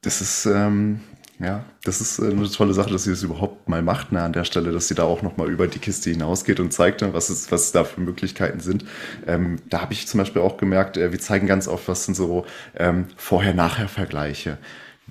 Das 0.00 0.20
ist, 0.20 0.46
ähm, 0.46 1.00
ja, 1.42 1.64
das 1.82 2.00
ist 2.00 2.20
äh, 2.20 2.30
eine 2.30 2.48
tolle 2.48 2.72
Sache, 2.72 2.90
dass 2.90 3.04
sie 3.04 3.10
das 3.10 3.22
überhaupt 3.24 3.68
mal 3.68 3.82
macht 3.82 4.12
ne, 4.12 4.22
an 4.22 4.32
der 4.32 4.44
Stelle, 4.44 4.70
dass 4.70 4.86
sie 4.86 4.94
da 4.94 5.02
auch 5.02 5.22
nochmal 5.22 5.50
über 5.50 5.66
die 5.66 5.80
Kiste 5.80 6.10
hinausgeht 6.10 6.60
und 6.60 6.72
zeigt 6.72 7.02
dann, 7.02 7.14
was 7.14 7.30
es, 7.30 7.50
was 7.50 7.64
es 7.64 7.72
da 7.72 7.82
für 7.82 8.00
Möglichkeiten 8.00 8.60
sind. 8.60 8.84
Ähm, 9.26 9.56
da 9.68 9.80
habe 9.82 9.92
ich 9.92 10.06
zum 10.06 10.18
Beispiel 10.18 10.40
auch 10.40 10.56
gemerkt, 10.56 10.96
äh, 10.96 11.10
wir 11.10 11.18
zeigen 11.18 11.48
ganz 11.48 11.66
oft, 11.66 11.88
was 11.88 12.04
sind 12.04 12.14
so 12.14 12.46
ähm, 12.76 13.06
Vorher-Nachher-Vergleiche. 13.16 14.58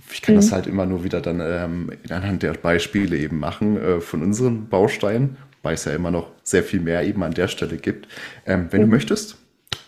Ich 0.09 0.21
kann 0.21 0.35
mhm. 0.35 0.39
das 0.39 0.53
halt 0.53 0.67
immer 0.67 0.85
nur 0.85 1.03
wieder 1.03 1.19
dann 1.19 1.41
ähm, 1.41 1.91
anhand 2.09 2.43
der 2.43 2.53
Beispiele 2.53 3.17
eben 3.17 3.37
machen 3.37 3.77
äh, 3.77 3.99
von 3.99 4.23
unseren 4.23 4.69
Bausteinen, 4.69 5.35
weil 5.63 5.73
es 5.73 5.83
ja 5.83 5.93
immer 5.93 6.11
noch 6.11 6.31
sehr 6.43 6.63
viel 6.63 6.79
mehr 6.79 7.03
eben 7.03 7.23
an 7.23 7.33
der 7.33 7.49
Stelle 7.49 7.75
gibt. 7.75 8.07
Ähm, 8.45 8.67
wenn 8.71 8.81
mhm. 8.81 8.85
du 8.85 8.91
möchtest, 8.91 9.37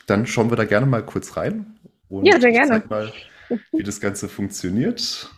dann 0.07 0.27
schauen 0.27 0.51
wir 0.51 0.57
da 0.57 0.65
gerne 0.65 0.87
mal 0.87 1.03
kurz 1.03 1.37
rein. 1.37 1.77
Und 2.09 2.25
ja, 2.25 2.37
sehr 2.37 2.51
gerne. 2.51 2.67
Zeig 2.67 2.89
mal, 2.89 3.13
wie 3.71 3.83
das 3.83 4.01
Ganze 4.01 4.27
funktioniert 4.27 5.31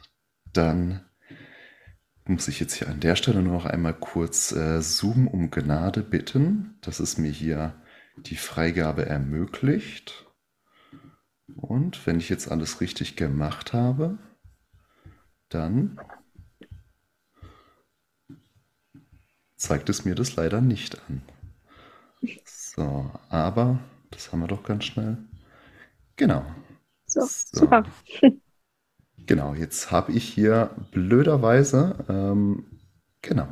dann 0.57 1.05
muss 2.25 2.47
ich 2.47 2.59
jetzt 2.59 2.73
hier 2.73 2.89
an 2.89 2.99
der 2.99 3.15
Stelle 3.15 3.41
nur 3.41 3.53
noch 3.53 3.65
einmal 3.65 3.93
kurz 3.93 4.51
äh, 4.51 4.81
Zoom 4.81 5.27
um 5.27 5.51
Gnade 5.51 6.01
bitten, 6.01 6.77
dass 6.81 6.99
es 6.99 7.17
mir 7.17 7.31
hier 7.31 7.75
die 8.17 8.35
Freigabe 8.35 9.05
ermöglicht. 9.05 10.25
Und 11.55 12.05
wenn 12.07 12.19
ich 12.19 12.29
jetzt 12.29 12.49
alles 12.49 12.81
richtig 12.81 13.15
gemacht 13.15 13.73
habe, 13.73 14.17
dann 15.49 15.99
zeigt 19.55 19.89
es 19.89 20.05
mir 20.05 20.15
das 20.15 20.35
leider 20.35 20.61
nicht 20.61 20.99
an. 21.07 21.21
So, 22.45 23.11
aber 23.29 23.79
das 24.09 24.31
haben 24.31 24.39
wir 24.39 24.47
doch 24.47 24.63
ganz 24.63 24.85
schnell. 24.85 25.17
Genau. 26.15 26.43
So, 27.05 27.21
so. 27.21 27.59
super. 27.59 27.85
Genau, 29.25 29.55
jetzt 29.55 29.91
habe 29.91 30.11
ich 30.11 30.23
hier 30.23 30.69
blöderweise, 30.91 31.95
ähm, 32.09 32.65
genau, 33.21 33.47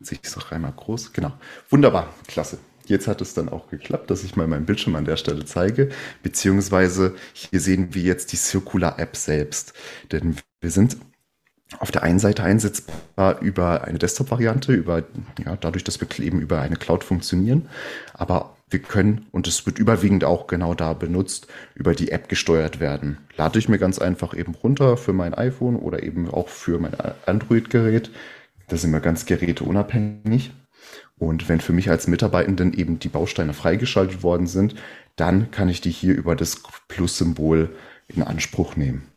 sehe 0.00 0.18
ich 0.20 0.28
es 0.28 0.36
auch 0.36 0.52
einmal 0.52 0.72
groß, 0.72 1.12
genau, 1.12 1.32
wunderbar, 1.70 2.12
klasse. 2.26 2.58
Jetzt 2.86 3.06
hat 3.06 3.20
es 3.20 3.34
dann 3.34 3.48
auch 3.50 3.68
geklappt, 3.68 4.10
dass 4.10 4.24
ich 4.24 4.36
mal 4.36 4.46
meinen 4.46 4.64
Bildschirm 4.66 4.96
an 4.96 5.04
der 5.04 5.16
Stelle 5.16 5.44
zeige, 5.44 5.90
beziehungsweise 6.22 7.14
hier 7.32 7.60
sehen 7.60 7.94
wir 7.94 8.02
jetzt 8.02 8.32
die 8.32 8.36
Circular 8.36 8.98
App 8.98 9.16
selbst, 9.16 9.74
denn 10.10 10.36
wir 10.60 10.70
sind 10.70 10.96
auf 11.78 11.90
der 11.90 12.02
einen 12.02 12.18
Seite 12.18 12.42
einsetzbar 12.42 13.40
über 13.40 13.84
eine 13.84 13.98
Desktop-Variante, 13.98 14.72
über, 14.72 15.04
ja, 15.44 15.56
dadurch, 15.56 15.84
dass 15.84 16.00
wir 16.00 16.08
eben 16.24 16.40
über 16.40 16.60
eine 16.60 16.76
Cloud 16.76 17.04
funktionieren, 17.04 17.68
aber 18.14 18.57
wir 18.70 18.80
können, 18.80 19.26
und 19.30 19.46
es 19.46 19.64
wird 19.66 19.78
überwiegend 19.78 20.24
auch 20.24 20.46
genau 20.46 20.74
da 20.74 20.92
benutzt, 20.92 21.46
über 21.74 21.94
die 21.94 22.10
App 22.10 22.28
gesteuert 22.28 22.80
werden. 22.80 23.18
Lade 23.36 23.58
ich 23.58 23.68
mir 23.68 23.78
ganz 23.78 23.98
einfach 23.98 24.34
eben 24.34 24.54
runter 24.54 24.96
für 24.96 25.12
mein 25.12 25.34
iPhone 25.34 25.76
oder 25.76 26.02
eben 26.02 26.28
auch 26.28 26.48
für 26.48 26.78
mein 26.78 26.94
Android-Gerät. 27.26 28.10
Da 28.68 28.76
sind 28.76 28.92
wir 28.92 29.00
ganz 29.00 29.26
geräteunabhängig. 29.26 30.52
Und 31.16 31.48
wenn 31.48 31.60
für 31.60 31.72
mich 31.72 31.90
als 31.90 32.06
Mitarbeitenden 32.06 32.72
eben 32.72 32.98
die 32.98 33.08
Bausteine 33.08 33.52
freigeschaltet 33.52 34.22
worden 34.22 34.46
sind, 34.46 34.74
dann 35.16 35.50
kann 35.50 35.68
ich 35.68 35.80
die 35.80 35.90
hier 35.90 36.14
über 36.14 36.36
das 36.36 36.62
Plus-Symbol 36.88 37.74
in 38.06 38.22
Anspruch 38.22 38.76
nehmen. 38.76 39.08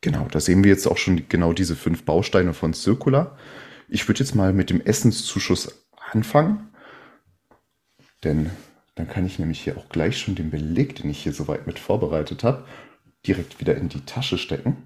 Genau, 0.00 0.26
da 0.30 0.40
sehen 0.40 0.64
wir 0.64 0.70
jetzt 0.70 0.86
auch 0.86 0.98
schon 0.98 1.28
genau 1.28 1.52
diese 1.52 1.76
fünf 1.76 2.04
Bausteine 2.04 2.54
von 2.54 2.74
Circular. 2.74 3.36
Ich 3.88 4.06
würde 4.08 4.20
jetzt 4.20 4.34
mal 4.34 4.52
mit 4.52 4.70
dem 4.70 4.80
Essenszuschuss 4.80 5.86
anfangen. 6.10 6.68
Denn 8.24 8.50
dann 8.94 9.08
kann 9.08 9.26
ich 9.26 9.38
nämlich 9.38 9.60
hier 9.60 9.76
auch 9.76 9.88
gleich 9.88 10.18
schon 10.18 10.34
den 10.34 10.50
Beleg, 10.50 10.96
den 10.96 11.10
ich 11.10 11.22
hier 11.22 11.32
soweit 11.32 11.66
mit 11.66 11.78
vorbereitet 11.78 12.44
habe, 12.44 12.64
direkt 13.26 13.60
wieder 13.60 13.76
in 13.76 13.88
die 13.88 14.04
Tasche 14.04 14.38
stecken. 14.38 14.76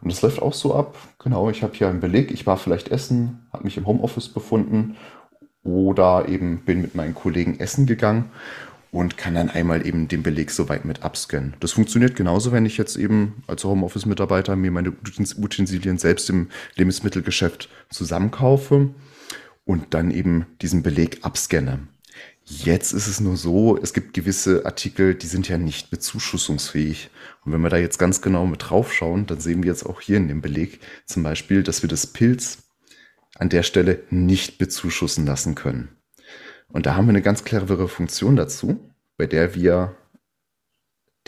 Und 0.00 0.10
das 0.10 0.22
läuft 0.22 0.40
auch 0.40 0.54
so 0.54 0.74
ab. 0.74 0.96
Genau, 1.18 1.50
ich 1.50 1.62
habe 1.62 1.74
hier 1.74 1.88
einen 1.88 2.00
Beleg. 2.00 2.30
Ich 2.30 2.46
war 2.46 2.56
vielleicht 2.56 2.88
essen, 2.88 3.46
habe 3.52 3.64
mich 3.64 3.76
im 3.76 3.86
Homeoffice 3.86 4.28
befunden 4.28 4.96
oder 5.62 6.26
eben 6.28 6.64
bin 6.64 6.80
mit 6.80 6.94
meinen 6.94 7.14
Kollegen 7.14 7.60
essen 7.60 7.84
gegangen 7.84 8.30
und 8.92 9.18
kann 9.18 9.34
dann 9.34 9.50
einmal 9.50 9.86
eben 9.86 10.08
den 10.08 10.22
Beleg 10.22 10.50
soweit 10.50 10.84
mit 10.84 11.02
abscannen. 11.02 11.54
Das 11.60 11.72
funktioniert 11.72 12.16
genauso, 12.16 12.50
wenn 12.50 12.66
ich 12.66 12.78
jetzt 12.78 12.96
eben 12.96 13.44
als 13.46 13.62
Homeoffice-Mitarbeiter 13.64 14.56
mir 14.56 14.70
meine 14.70 14.92
Utensilien 15.36 15.98
selbst 15.98 16.30
im 16.30 16.48
Lebensmittelgeschäft 16.76 17.68
zusammenkaufe 17.90 18.94
und 19.64 19.94
dann 19.94 20.10
eben 20.10 20.46
diesen 20.62 20.82
Beleg 20.82 21.18
abscanne. 21.22 21.80
Jetzt 22.52 22.92
ist 22.92 23.06
es 23.06 23.20
nur 23.20 23.36
so, 23.36 23.78
es 23.80 23.92
gibt 23.92 24.12
gewisse 24.12 24.66
Artikel, 24.66 25.14
die 25.14 25.28
sind 25.28 25.48
ja 25.48 25.56
nicht 25.56 25.88
bezuschussungsfähig. 25.88 27.08
Und 27.44 27.52
wenn 27.52 27.60
wir 27.60 27.70
da 27.70 27.76
jetzt 27.76 27.98
ganz 27.98 28.22
genau 28.22 28.44
mit 28.44 28.68
drauf 28.68 28.92
schauen, 28.92 29.24
dann 29.26 29.38
sehen 29.38 29.62
wir 29.62 29.70
jetzt 29.70 29.86
auch 29.86 30.00
hier 30.00 30.16
in 30.16 30.26
dem 30.26 30.42
Beleg 30.42 30.80
zum 31.06 31.22
Beispiel, 31.22 31.62
dass 31.62 31.82
wir 31.82 31.88
das 31.88 32.08
Pilz 32.08 32.64
an 33.36 33.50
der 33.50 33.62
Stelle 33.62 34.02
nicht 34.10 34.58
bezuschussen 34.58 35.26
lassen 35.26 35.54
können. 35.54 35.90
Und 36.66 36.86
da 36.86 36.96
haben 36.96 37.06
wir 37.06 37.10
eine 37.10 37.22
ganz 37.22 37.44
clevere 37.44 37.86
Funktion 37.86 38.34
dazu, 38.34 38.80
bei 39.16 39.28
der 39.28 39.54
wir 39.54 39.96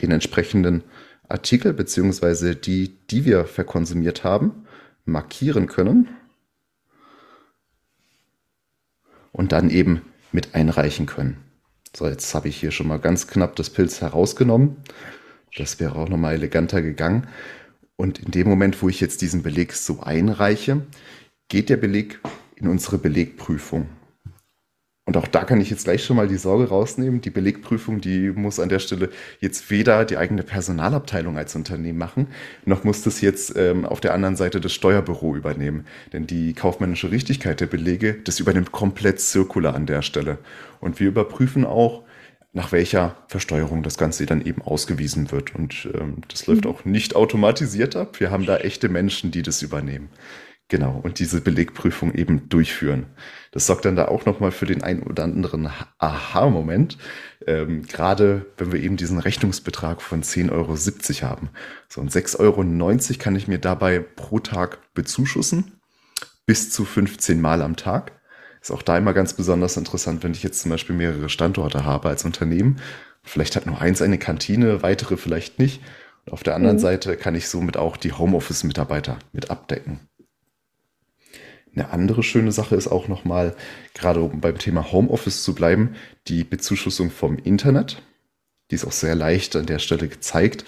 den 0.00 0.10
entsprechenden 0.10 0.82
Artikel 1.28 1.72
beziehungsweise 1.72 2.56
die, 2.56 2.98
die 3.06 3.24
wir 3.24 3.44
verkonsumiert 3.44 4.24
haben, 4.24 4.66
markieren 5.04 5.68
können 5.68 6.08
und 9.30 9.52
dann 9.52 9.70
eben 9.70 10.02
mit 10.32 10.54
einreichen 10.54 11.06
können. 11.06 11.36
So, 11.94 12.06
jetzt 12.08 12.34
habe 12.34 12.48
ich 12.48 12.56
hier 12.56 12.70
schon 12.70 12.88
mal 12.88 12.98
ganz 12.98 13.26
knapp 13.26 13.56
das 13.56 13.70
Pilz 13.70 14.00
herausgenommen. 14.00 14.76
Das 15.56 15.78
wäre 15.78 15.96
auch 15.96 16.08
nochmal 16.08 16.34
eleganter 16.34 16.80
gegangen. 16.80 17.28
Und 17.96 18.18
in 18.18 18.30
dem 18.30 18.48
Moment, 18.48 18.82
wo 18.82 18.88
ich 18.88 19.00
jetzt 19.00 19.20
diesen 19.20 19.42
Beleg 19.42 19.74
so 19.74 20.00
einreiche, 20.00 20.82
geht 21.48 21.68
der 21.68 21.76
Beleg 21.76 22.20
in 22.56 22.68
unsere 22.68 22.96
Belegprüfung. 22.98 23.88
Und 25.04 25.16
auch 25.16 25.26
da 25.26 25.42
kann 25.42 25.60
ich 25.60 25.68
jetzt 25.68 25.84
gleich 25.84 26.04
schon 26.04 26.16
mal 26.16 26.28
die 26.28 26.36
Sorge 26.36 26.68
rausnehmen. 26.68 27.20
Die 27.20 27.30
Belegprüfung, 27.30 28.00
die 28.00 28.30
muss 28.30 28.60
an 28.60 28.68
der 28.68 28.78
Stelle 28.78 29.10
jetzt 29.40 29.68
weder 29.68 30.04
die 30.04 30.16
eigene 30.16 30.44
Personalabteilung 30.44 31.36
als 31.36 31.56
Unternehmen 31.56 31.98
machen, 31.98 32.28
noch 32.66 32.84
muss 32.84 33.02
das 33.02 33.20
jetzt 33.20 33.56
ähm, 33.56 33.84
auf 33.84 34.00
der 34.00 34.14
anderen 34.14 34.36
Seite 34.36 34.60
das 34.60 34.72
Steuerbüro 34.72 35.34
übernehmen. 35.34 35.86
Denn 36.12 36.28
die 36.28 36.52
kaufmännische 36.54 37.10
Richtigkeit 37.10 37.60
der 37.60 37.66
Belege, 37.66 38.14
das 38.22 38.38
übernimmt 38.38 38.70
komplett 38.70 39.18
Circular 39.18 39.74
an 39.74 39.86
der 39.86 40.02
Stelle. 40.02 40.38
Und 40.80 41.00
wir 41.00 41.08
überprüfen 41.08 41.64
auch, 41.64 42.04
nach 42.52 42.70
welcher 42.70 43.16
Versteuerung 43.28 43.82
das 43.82 43.98
Ganze 43.98 44.26
dann 44.26 44.44
eben 44.44 44.62
ausgewiesen 44.62 45.32
wird. 45.32 45.54
Und 45.54 45.88
ähm, 45.94 46.18
das 46.28 46.46
läuft 46.46 46.64
mhm. 46.64 46.70
auch 46.70 46.84
nicht 46.84 47.16
automatisiert 47.16 47.96
ab. 47.96 48.20
Wir 48.20 48.30
haben 48.30 48.46
da 48.46 48.58
echte 48.58 48.88
Menschen, 48.88 49.30
die 49.30 49.42
das 49.42 49.62
übernehmen. 49.62 50.10
Genau, 50.68 51.00
und 51.02 51.18
diese 51.18 51.42
Belegprüfung 51.42 52.14
eben 52.14 52.48
durchführen. 52.48 53.06
Das 53.50 53.66
sorgt 53.66 53.84
dann 53.84 53.96
da 53.96 54.08
auch 54.08 54.24
nochmal 54.24 54.52
für 54.52 54.64
den 54.64 54.82
einen 54.82 55.02
oder 55.02 55.24
anderen 55.24 55.68
Aha-Moment. 55.98 56.96
Ähm, 57.46 57.86
Gerade 57.86 58.46
wenn 58.56 58.72
wir 58.72 58.80
eben 58.80 58.96
diesen 58.96 59.18
Rechnungsbetrag 59.18 60.00
von 60.00 60.22
10,70 60.22 60.50
Euro 60.52 61.30
haben. 61.30 61.50
So, 61.88 62.00
und 62.00 62.10
6,90 62.10 62.40
Euro 62.40 63.18
kann 63.18 63.36
ich 63.36 63.48
mir 63.48 63.58
dabei 63.58 63.98
pro 63.98 64.38
Tag 64.38 64.94
bezuschussen. 64.94 65.80
Bis 66.46 66.70
zu 66.70 66.84
15 66.84 67.40
Mal 67.40 67.60
am 67.60 67.76
Tag. 67.76 68.12
Ist 68.62 68.70
auch 68.70 68.82
da 68.82 68.96
immer 68.96 69.12
ganz 69.12 69.34
besonders 69.34 69.76
interessant, 69.76 70.22
wenn 70.22 70.32
ich 70.32 70.42
jetzt 70.42 70.60
zum 70.60 70.70
Beispiel 70.70 70.96
mehrere 70.96 71.28
Standorte 71.28 71.84
habe 71.84 72.08
als 72.08 72.24
Unternehmen. 72.24 72.80
Vielleicht 73.24 73.56
hat 73.56 73.66
nur 73.66 73.80
eins 73.80 74.00
eine 74.00 74.18
Kantine, 74.18 74.82
weitere 74.82 75.16
vielleicht 75.16 75.58
nicht. 75.58 75.82
Und 76.24 76.32
auf 76.32 76.42
der 76.42 76.54
anderen 76.54 76.76
mhm. 76.76 76.80
Seite 76.80 77.16
kann 77.16 77.34
ich 77.34 77.48
somit 77.48 77.76
auch 77.76 77.96
die 77.96 78.12
Homeoffice-Mitarbeiter 78.12 79.18
mit 79.32 79.50
abdecken. 79.50 80.00
Eine 81.74 81.90
andere 81.90 82.22
schöne 82.22 82.52
Sache 82.52 82.76
ist 82.76 82.88
auch 82.88 83.08
nochmal, 83.08 83.56
gerade 83.94 84.20
um 84.20 84.40
beim 84.40 84.58
Thema 84.58 84.92
Homeoffice 84.92 85.42
zu 85.42 85.54
bleiben, 85.54 85.94
die 86.28 86.44
Bezuschussung 86.44 87.10
vom 87.10 87.38
Internet. 87.38 88.02
Die 88.70 88.74
ist 88.74 88.84
auch 88.84 88.92
sehr 88.92 89.14
leicht 89.14 89.56
an 89.56 89.66
der 89.66 89.78
Stelle 89.78 90.08
gezeigt. 90.08 90.64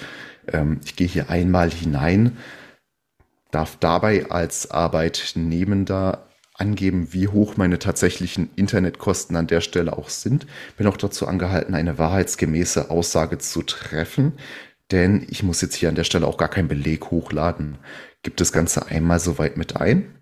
Ähm, 0.49 0.81
ich 0.85 0.97
gehe 0.97 1.07
hier 1.07 1.29
einmal 1.29 1.71
hinein, 1.71 2.39
darf 3.51 3.77
dabei 3.79 4.31
als 4.31 4.71
Arbeitnehmender 4.71 6.27
angeben, 6.55 7.13
wie 7.13 7.29
hoch 7.29 7.57
meine 7.57 7.79
tatsächlichen 7.79 8.49
Internetkosten 8.57 9.37
an 9.37 9.47
der 9.47 9.61
Stelle 9.61 9.99
auch 9.99 10.09
sind. 10.09 10.47
Bin 10.79 10.87
auch 10.87 10.97
dazu 10.97 11.27
angehalten, 11.27 11.75
eine 11.75 11.99
wahrheitsgemäße 11.99 12.91
Aussage 12.91 13.39
zu 13.39 13.63
treffen, 13.63 14.35
denn 14.91 15.27
ich 15.29 15.43
muss 15.43 15.61
jetzt 15.61 15.75
hier 15.75 15.89
an 15.89 15.97
der 15.97 16.05
Stelle 16.05 16.27
auch 16.27 16.39
gar 16.39 16.49
keinen 16.49 16.69
Beleg 16.69 17.11
hochladen. 17.11 17.79
Gibt 18.23 18.41
das 18.41 18.53
Ganze 18.53 18.87
einmal 18.87 19.21
soweit 19.21 19.57
mit 19.57 19.77
ein 19.77 20.15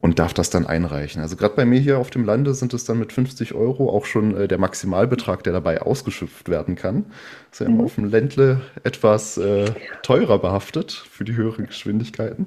und 0.00 0.18
darf 0.20 0.32
das 0.32 0.50
dann 0.50 0.66
einreichen. 0.66 1.20
Also 1.20 1.36
gerade 1.36 1.56
bei 1.56 1.64
mir 1.64 1.80
hier 1.80 1.98
auf 1.98 2.10
dem 2.10 2.24
Lande 2.24 2.54
sind 2.54 2.72
es 2.72 2.84
dann 2.84 2.98
mit 2.98 3.12
50 3.12 3.54
Euro 3.54 3.90
auch 3.90 4.04
schon 4.04 4.36
äh, 4.36 4.48
der 4.48 4.58
Maximalbetrag, 4.58 5.42
der 5.42 5.52
dabei 5.52 5.82
ausgeschöpft 5.82 6.48
werden 6.48 6.76
kann. 6.76 7.06
ist 7.50 7.60
ja 7.60 7.68
mhm. 7.68 7.80
auf 7.80 7.96
dem 7.96 8.04
Ländle 8.04 8.60
etwas 8.84 9.38
äh, 9.38 9.72
teurer 10.02 10.38
behaftet 10.38 10.92
für 10.92 11.24
die 11.24 11.34
höheren 11.34 11.66
Geschwindigkeiten. 11.66 12.46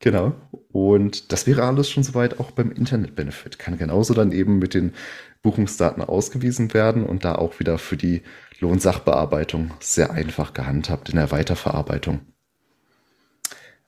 Genau. 0.00 0.32
Und 0.72 1.30
das 1.30 1.46
wäre 1.46 1.62
alles 1.62 1.90
schon 1.90 2.02
soweit 2.02 2.40
auch 2.40 2.50
beim 2.50 2.72
Internet-Benefit. 2.72 3.58
Kann 3.58 3.78
genauso 3.78 4.14
dann 4.14 4.32
eben 4.32 4.58
mit 4.58 4.74
den 4.74 4.94
Buchungsdaten 5.42 6.02
ausgewiesen 6.02 6.72
werden 6.72 7.04
und 7.04 7.24
da 7.24 7.34
auch 7.34 7.60
wieder 7.60 7.78
für 7.78 7.96
die 7.96 8.22
Lohnsachbearbeitung 8.60 9.72
sehr 9.80 10.10
einfach 10.10 10.54
gehandhabt 10.54 11.10
in 11.10 11.16
der 11.16 11.30
Weiterverarbeitung. 11.30 12.20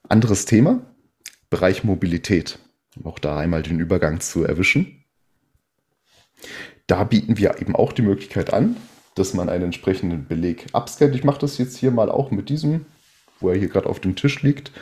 Anderes 0.09 0.45
Thema, 0.45 0.85
Bereich 1.49 1.83
Mobilität 1.83 2.59
um 2.97 3.07
auch 3.07 3.19
da 3.19 3.39
einmal 3.39 3.63
den 3.63 3.81
Übergang 3.81 4.21
zu 4.21 4.45
erwischen. 4.45 5.05
Da 6.87 7.05
bieten 7.05 7.39
wir 7.39 7.61
eben 7.61 7.75
auch 7.75 7.93
die 7.93 8.03
Möglichkeit 8.03 8.53
an, 8.53 8.77
dass 9.15 9.35
man 9.35 9.49
einen 9.49 9.65
entsprechenden 9.65 10.27
Beleg 10.27 10.67
abscannt. 10.73 11.15
Ich 11.15 11.25
mache 11.25 11.41
das 11.41 11.59
jetzt 11.59 11.77
hier 11.77 11.91
mal 11.91 12.11
auch 12.11 12.31
mit 12.31 12.49
diesem, 12.49 12.87
wo 13.41 13.49
er 13.49 13.57
hier 13.57 13.69
gerade 13.69 13.89
auf 13.89 14.01
dem 14.01 14.17
Tisch 14.17 14.43
liegt, 14.43 14.73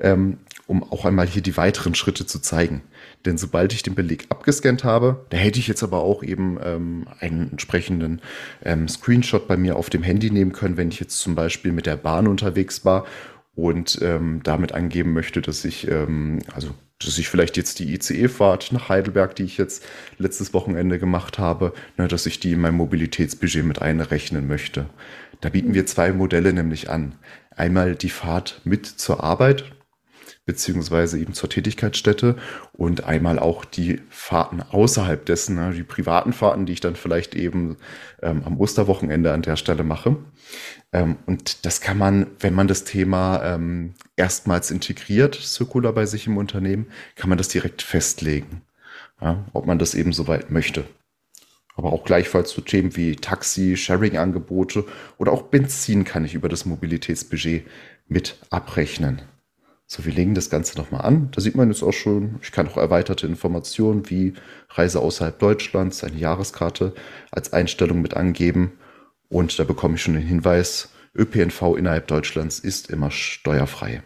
ähm, 0.00 0.38
um 0.66 0.84
auch 0.84 1.04
einmal 1.04 1.26
hier 1.26 1.42
die 1.42 1.56
weiteren 1.56 1.94
Schritte 1.94 2.26
zu 2.26 2.38
zeigen. 2.40 2.82
Denn 3.24 3.36
sobald 3.36 3.72
ich 3.72 3.82
den 3.82 3.94
Beleg 3.94 4.26
abgescannt 4.28 4.84
habe, 4.84 5.26
da 5.30 5.36
hätte 5.36 5.58
ich 5.58 5.66
jetzt 5.66 5.82
aber 5.82 6.02
auch 6.02 6.22
eben 6.22 6.58
ähm, 6.62 7.06
einen 7.18 7.50
entsprechenden 7.50 8.22
ähm, 8.64 8.86
Screenshot 8.88 9.48
bei 9.48 9.56
mir 9.56 9.76
auf 9.76 9.90
dem 9.90 10.02
Handy 10.02 10.30
nehmen 10.30 10.52
können, 10.52 10.76
wenn 10.76 10.90
ich 10.90 11.00
jetzt 11.00 11.18
zum 11.18 11.34
Beispiel 11.34 11.72
mit 11.72 11.86
der 11.86 11.96
Bahn 11.96 12.28
unterwegs 12.28 12.84
war 12.84 13.06
und 13.54 13.98
ähm, 14.00 14.40
damit 14.44 14.72
angeben 14.72 15.12
möchte, 15.12 15.42
dass 15.42 15.64
ich 15.64 15.88
ähm, 15.88 16.38
also 16.54 16.70
dass 17.04 17.18
ich 17.18 17.28
vielleicht 17.28 17.56
jetzt 17.56 17.78
die 17.78 17.94
ICE-Fahrt 17.94 18.72
nach 18.72 18.88
Heidelberg, 18.88 19.34
die 19.34 19.44
ich 19.44 19.56
jetzt 19.56 19.84
letztes 20.18 20.52
Wochenende 20.52 20.98
gemacht 20.98 21.38
habe, 21.38 21.72
ne, 21.96 22.08
dass 22.08 22.26
ich 22.26 22.40
die 22.40 22.52
in 22.52 22.60
mein 22.60 22.74
Mobilitätsbudget 22.74 23.64
mit 23.64 23.80
einrechnen 23.80 24.46
möchte. 24.46 24.86
Da 25.40 25.48
bieten 25.48 25.74
wir 25.74 25.86
zwei 25.86 26.12
Modelle 26.12 26.52
nämlich 26.52 26.90
an. 26.90 27.14
Einmal 27.56 27.94
die 27.94 28.10
Fahrt 28.10 28.60
mit 28.64 28.86
zur 28.86 29.24
Arbeit, 29.24 29.64
beziehungsweise 30.46 31.18
eben 31.18 31.34
zur 31.34 31.48
Tätigkeitsstätte 31.48 32.36
und 32.72 33.04
einmal 33.04 33.38
auch 33.38 33.64
die 33.64 34.00
Fahrten 34.10 34.62
außerhalb 34.62 35.24
dessen, 35.24 35.56
ne, 35.56 35.72
die 35.72 35.82
privaten 35.82 36.32
Fahrten, 36.32 36.66
die 36.66 36.72
ich 36.72 36.80
dann 36.80 36.96
vielleicht 36.96 37.34
eben 37.34 37.76
ähm, 38.22 38.42
am 38.44 38.58
Osterwochenende 38.58 39.32
an 39.32 39.42
der 39.42 39.56
Stelle 39.56 39.84
mache. 39.84 40.16
Ähm, 40.92 41.16
und 41.26 41.64
das 41.66 41.80
kann 41.80 41.98
man, 41.98 42.26
wenn 42.40 42.54
man 42.54 42.68
das 42.68 42.84
Thema 42.84 43.42
ähm, 43.44 43.94
erstmals 44.16 44.70
integriert, 44.70 45.34
Circular 45.34 45.92
bei 45.92 46.06
sich 46.06 46.26
im 46.26 46.36
Unternehmen, 46.36 46.86
kann 47.16 47.28
man 47.28 47.38
das 47.38 47.48
direkt 47.48 47.82
festlegen, 47.82 48.62
ja, 49.20 49.44
ob 49.52 49.66
man 49.66 49.78
das 49.78 49.94
eben 49.94 50.12
soweit 50.12 50.50
möchte. 50.50 50.84
Aber 51.76 51.92
auch 51.92 52.04
gleichfalls 52.04 52.50
zu 52.50 52.60
Themen 52.60 52.96
wie 52.96 53.16
Taxi, 53.16 53.76
Sharing-Angebote 53.76 54.84
oder 55.16 55.32
auch 55.32 55.42
Benzin 55.42 56.04
kann 56.04 56.24
ich 56.24 56.34
über 56.34 56.48
das 56.48 56.66
Mobilitätsbudget 56.66 57.66
mit 58.08 58.36
abrechnen. 58.50 59.22
So, 59.92 60.04
wir 60.04 60.12
legen 60.12 60.36
das 60.36 60.50
Ganze 60.50 60.78
nochmal 60.78 61.00
an. 61.00 61.32
Da 61.32 61.40
sieht 61.40 61.56
man 61.56 61.68
jetzt 61.68 61.82
auch 61.82 61.92
schon, 61.92 62.36
ich 62.42 62.52
kann 62.52 62.68
auch 62.68 62.76
erweiterte 62.76 63.26
Informationen 63.26 64.08
wie 64.08 64.34
Reise 64.68 65.00
außerhalb 65.00 65.36
Deutschlands, 65.36 66.04
eine 66.04 66.16
Jahreskarte 66.16 66.94
als 67.32 67.52
Einstellung 67.52 68.00
mit 68.00 68.14
angeben. 68.14 68.78
Und 69.28 69.58
da 69.58 69.64
bekomme 69.64 69.96
ich 69.96 70.02
schon 70.02 70.14
den 70.14 70.22
Hinweis, 70.22 70.90
ÖPNV 71.12 71.74
innerhalb 71.76 72.06
Deutschlands 72.06 72.60
ist 72.60 72.88
immer 72.88 73.10
steuerfrei. 73.10 74.04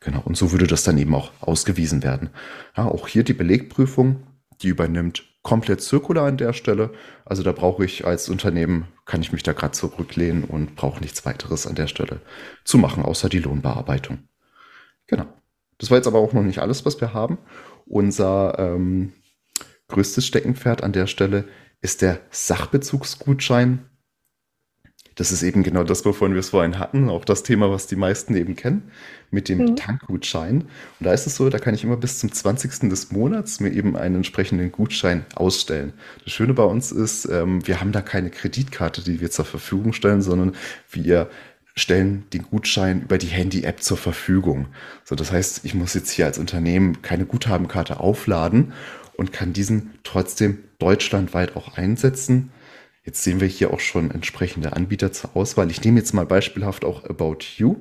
Genau, 0.00 0.20
und 0.24 0.36
so 0.36 0.50
würde 0.50 0.66
das 0.66 0.82
dann 0.82 0.98
eben 0.98 1.14
auch 1.14 1.30
ausgewiesen 1.40 2.02
werden. 2.02 2.30
Ja, 2.76 2.86
auch 2.86 3.06
hier 3.06 3.22
die 3.22 3.34
Belegprüfung, 3.34 4.26
die 4.62 4.68
übernimmt 4.68 5.22
komplett 5.42 5.80
zirkular 5.80 6.26
an 6.26 6.38
der 6.38 6.54
Stelle. 6.54 6.90
Also 7.24 7.44
da 7.44 7.52
brauche 7.52 7.84
ich 7.84 8.04
als 8.04 8.28
Unternehmen, 8.28 8.88
kann 9.04 9.22
ich 9.22 9.30
mich 9.30 9.44
da 9.44 9.52
gerade 9.52 9.74
zurücklehnen 9.74 10.42
und 10.42 10.74
brauche 10.74 10.98
nichts 10.98 11.24
weiteres 11.24 11.68
an 11.68 11.76
der 11.76 11.86
Stelle 11.86 12.20
zu 12.64 12.78
machen, 12.78 13.04
außer 13.04 13.28
die 13.28 13.38
Lohnbearbeitung. 13.38 14.26
Genau. 15.06 15.26
Das 15.78 15.90
war 15.90 15.98
jetzt 15.98 16.06
aber 16.06 16.18
auch 16.18 16.32
noch 16.32 16.42
nicht 16.42 16.60
alles, 16.60 16.84
was 16.86 17.00
wir 17.00 17.12
haben. 17.12 17.38
Unser 17.86 18.56
ähm, 18.58 19.12
größtes 19.88 20.26
Steckenpferd 20.26 20.82
an 20.82 20.92
der 20.92 21.06
Stelle 21.06 21.44
ist 21.80 22.02
der 22.02 22.20
Sachbezugsgutschein. 22.30 23.86
Das 25.16 25.30
ist 25.30 25.42
eben 25.42 25.62
genau 25.62 25.84
das, 25.84 26.04
wovon 26.06 26.32
wir 26.32 26.40
es 26.40 26.50
vorhin 26.50 26.78
hatten. 26.78 27.10
Auch 27.10 27.24
das 27.24 27.42
Thema, 27.42 27.70
was 27.70 27.86
die 27.86 27.96
meisten 27.96 28.34
eben 28.34 28.56
kennen, 28.56 28.90
mit 29.30 29.48
dem 29.48 29.58
mhm. 29.58 29.76
Tankgutschein. 29.76 30.62
Und 30.62 31.06
da 31.06 31.12
ist 31.12 31.26
es 31.26 31.36
so, 31.36 31.50
da 31.50 31.58
kann 31.58 31.74
ich 31.74 31.84
immer 31.84 31.98
bis 31.98 32.18
zum 32.18 32.32
20. 32.32 32.88
des 32.88 33.12
Monats 33.12 33.60
mir 33.60 33.70
eben 33.70 33.96
einen 33.96 34.16
entsprechenden 34.16 34.72
Gutschein 34.72 35.26
ausstellen. 35.34 35.92
Das 36.24 36.32
Schöne 36.32 36.54
bei 36.54 36.64
uns 36.64 36.92
ist, 36.92 37.26
ähm, 37.26 37.66
wir 37.66 37.80
haben 37.80 37.92
da 37.92 38.00
keine 38.00 38.30
Kreditkarte, 38.30 39.02
die 39.02 39.20
wir 39.20 39.30
zur 39.30 39.44
Verfügung 39.44 39.92
stellen, 39.92 40.22
sondern 40.22 40.54
wir 40.90 41.28
stellen 41.74 42.24
den 42.32 42.42
Gutschein 42.42 43.02
über 43.02 43.18
die 43.18 43.28
Handy-App 43.28 43.82
zur 43.82 43.96
Verfügung. 43.96 44.68
So, 45.04 45.14
das 45.14 45.32
heißt, 45.32 45.64
ich 45.64 45.74
muss 45.74 45.94
jetzt 45.94 46.10
hier 46.10 46.26
als 46.26 46.38
Unternehmen 46.38 47.02
keine 47.02 47.24
Guthabenkarte 47.24 48.00
aufladen 48.00 48.72
und 49.16 49.32
kann 49.32 49.52
diesen 49.52 49.94
trotzdem 50.04 50.58
deutschlandweit 50.78 51.56
auch 51.56 51.76
einsetzen. 51.76 52.50
Jetzt 53.04 53.22
sehen 53.22 53.40
wir 53.40 53.48
hier 53.48 53.72
auch 53.72 53.80
schon 53.80 54.10
entsprechende 54.10 54.74
Anbieter 54.74 55.12
zur 55.12 55.36
Auswahl. 55.36 55.70
Ich 55.70 55.82
nehme 55.82 55.98
jetzt 55.98 56.12
mal 56.12 56.26
beispielhaft 56.26 56.84
auch 56.84 57.04
About 57.04 57.38
You. 57.56 57.76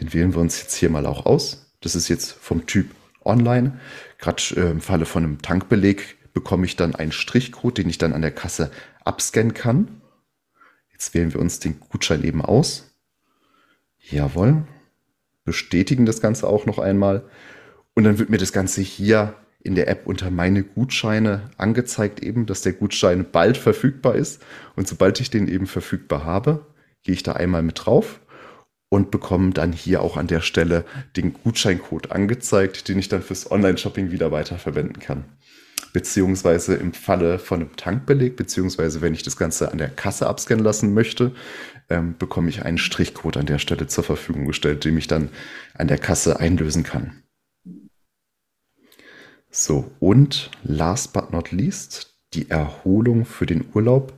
Den 0.00 0.12
wählen 0.14 0.34
wir 0.34 0.40
uns 0.40 0.60
jetzt 0.60 0.74
hier 0.74 0.90
mal 0.90 1.06
auch 1.06 1.26
aus. 1.26 1.74
Das 1.80 1.94
ist 1.94 2.08
jetzt 2.08 2.32
vom 2.32 2.66
Typ 2.66 2.90
Online. 3.24 3.78
Gerade 4.18 4.42
äh, 4.56 4.70
im 4.70 4.80
Falle 4.80 5.04
von 5.04 5.24
einem 5.24 5.42
Tankbeleg 5.42 6.16
bekomme 6.32 6.64
ich 6.64 6.76
dann 6.76 6.94
einen 6.94 7.12
Strichcode, 7.12 7.78
den 7.78 7.88
ich 7.88 7.98
dann 7.98 8.12
an 8.12 8.22
der 8.22 8.30
Kasse 8.30 8.70
abscannen 9.04 9.52
kann. 9.54 9.99
Jetzt 11.00 11.14
wählen 11.14 11.32
wir 11.32 11.40
uns 11.40 11.60
den 11.60 11.80
Gutschein 11.80 12.22
eben 12.24 12.44
aus. 12.44 12.94
Jawohl. 14.10 14.66
Bestätigen 15.46 16.04
das 16.04 16.20
Ganze 16.20 16.46
auch 16.46 16.66
noch 16.66 16.78
einmal. 16.78 17.24
Und 17.94 18.04
dann 18.04 18.18
wird 18.18 18.28
mir 18.28 18.36
das 18.36 18.52
Ganze 18.52 18.82
hier 18.82 19.34
in 19.62 19.76
der 19.76 19.88
App 19.88 20.06
unter 20.06 20.30
meine 20.30 20.62
Gutscheine 20.62 21.48
angezeigt, 21.56 22.22
eben, 22.22 22.44
dass 22.44 22.60
der 22.60 22.74
Gutschein 22.74 23.24
bald 23.32 23.56
verfügbar 23.56 24.14
ist. 24.14 24.42
Und 24.76 24.88
sobald 24.88 25.18
ich 25.20 25.30
den 25.30 25.48
eben 25.48 25.66
verfügbar 25.66 26.24
habe, 26.24 26.66
gehe 27.02 27.14
ich 27.14 27.22
da 27.22 27.32
einmal 27.32 27.62
mit 27.62 27.86
drauf 27.86 28.20
und 28.90 29.10
bekomme 29.10 29.52
dann 29.54 29.72
hier 29.72 30.02
auch 30.02 30.18
an 30.18 30.26
der 30.26 30.42
Stelle 30.42 30.84
den 31.16 31.32
Gutscheincode 31.32 32.12
angezeigt, 32.12 32.88
den 32.88 32.98
ich 32.98 33.08
dann 33.08 33.22
fürs 33.22 33.50
Online-Shopping 33.50 34.10
wieder 34.10 34.32
weiterverwenden 34.32 35.00
kann. 35.00 35.24
Beziehungsweise 35.92 36.74
im 36.74 36.92
Falle 36.92 37.38
von 37.38 37.60
einem 37.60 37.76
Tankbeleg, 37.76 38.36
beziehungsweise 38.36 39.00
wenn 39.00 39.14
ich 39.14 39.22
das 39.22 39.36
Ganze 39.36 39.72
an 39.72 39.78
der 39.78 39.88
Kasse 39.88 40.26
abscannen 40.26 40.64
lassen 40.64 40.94
möchte, 40.94 41.32
ähm, 41.88 42.14
bekomme 42.18 42.48
ich 42.48 42.64
einen 42.64 42.78
Strichcode 42.78 43.36
an 43.36 43.46
der 43.46 43.58
Stelle 43.58 43.86
zur 43.86 44.04
Verfügung 44.04 44.46
gestellt, 44.46 44.84
den 44.84 44.96
ich 44.96 45.08
dann 45.08 45.30
an 45.74 45.88
der 45.88 45.98
Kasse 45.98 46.38
einlösen 46.38 46.84
kann. 46.84 47.22
So, 49.50 49.90
und 49.98 50.50
last 50.62 51.12
but 51.12 51.32
not 51.32 51.50
least, 51.50 52.14
die 52.34 52.48
Erholung 52.48 53.24
für 53.24 53.46
den 53.46 53.64
Urlaub 53.74 54.12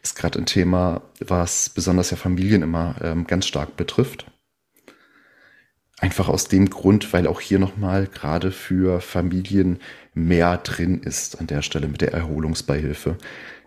ist 0.00 0.14
gerade 0.14 0.38
ein 0.38 0.46
Thema, 0.46 1.02
was 1.18 1.68
besonders 1.68 2.10
ja 2.10 2.16
Familien 2.16 2.62
immer 2.62 2.94
ähm, 3.02 3.26
ganz 3.26 3.46
stark 3.46 3.76
betrifft. 3.76 4.30
Einfach 5.98 6.28
aus 6.28 6.48
dem 6.48 6.68
Grund, 6.68 7.12
weil 7.14 7.26
auch 7.26 7.40
hier 7.40 7.58
nochmal 7.58 8.06
gerade 8.06 8.50
für 8.50 9.00
Familien 9.00 9.80
mehr 10.14 10.58
drin 10.58 11.00
ist 11.02 11.40
an 11.40 11.46
der 11.46 11.62
Stelle 11.62 11.88
mit 11.88 12.02
der 12.02 12.12
Erholungsbeihilfe. 12.12 13.16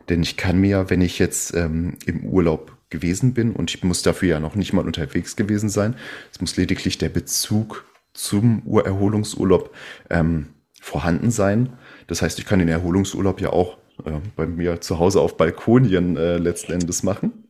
Denn 0.09 0.21
ich 0.21 0.37
kann 0.37 0.59
mir, 0.59 0.89
wenn 0.89 1.01
ich 1.01 1.17
jetzt 1.17 1.55
ähm, 1.55 1.97
im 2.05 2.25
Urlaub 2.25 2.77
gewesen 2.89 3.33
bin 3.33 3.53
und 3.53 3.73
ich 3.73 3.83
muss 3.83 4.01
dafür 4.01 4.29
ja 4.29 4.39
noch 4.39 4.55
nicht 4.55 4.73
mal 4.73 4.85
unterwegs 4.85 5.35
gewesen 5.35 5.69
sein, 5.69 5.95
es 6.31 6.41
muss 6.41 6.57
lediglich 6.57 6.97
der 6.97 7.09
Bezug 7.09 7.85
zum 8.13 8.61
Urerholungsurlaub 8.63 9.73
ähm, 10.09 10.47
vorhanden 10.81 11.31
sein. 11.31 11.73
Das 12.07 12.21
heißt, 12.21 12.39
ich 12.39 12.45
kann 12.45 12.59
den 12.59 12.67
Erholungsurlaub 12.67 13.41
ja 13.41 13.51
auch 13.51 13.77
äh, 14.05 14.19
bei 14.35 14.45
mir 14.45 14.81
zu 14.81 14.99
Hause 14.99 15.21
auf 15.21 15.37
Balkonien 15.37 16.17
äh, 16.17 16.37
letzten 16.37 16.73
Endes 16.73 17.03
machen. 17.03 17.43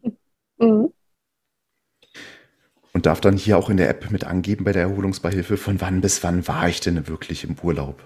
Mhm. 0.57 0.91
Und 2.99 3.05
darf 3.05 3.21
dann 3.21 3.37
hier 3.37 3.57
auch 3.57 3.69
in 3.69 3.77
der 3.77 3.89
App 3.89 4.11
mit 4.11 4.25
angeben 4.25 4.65
bei 4.65 4.73
der 4.73 4.81
Erholungsbeihilfe, 4.81 5.55
von 5.55 5.79
wann 5.79 6.01
bis 6.01 6.21
wann 6.21 6.45
war 6.49 6.67
ich 6.67 6.81
denn 6.81 7.07
wirklich 7.07 7.45
im 7.45 7.55
Urlaub. 7.63 8.03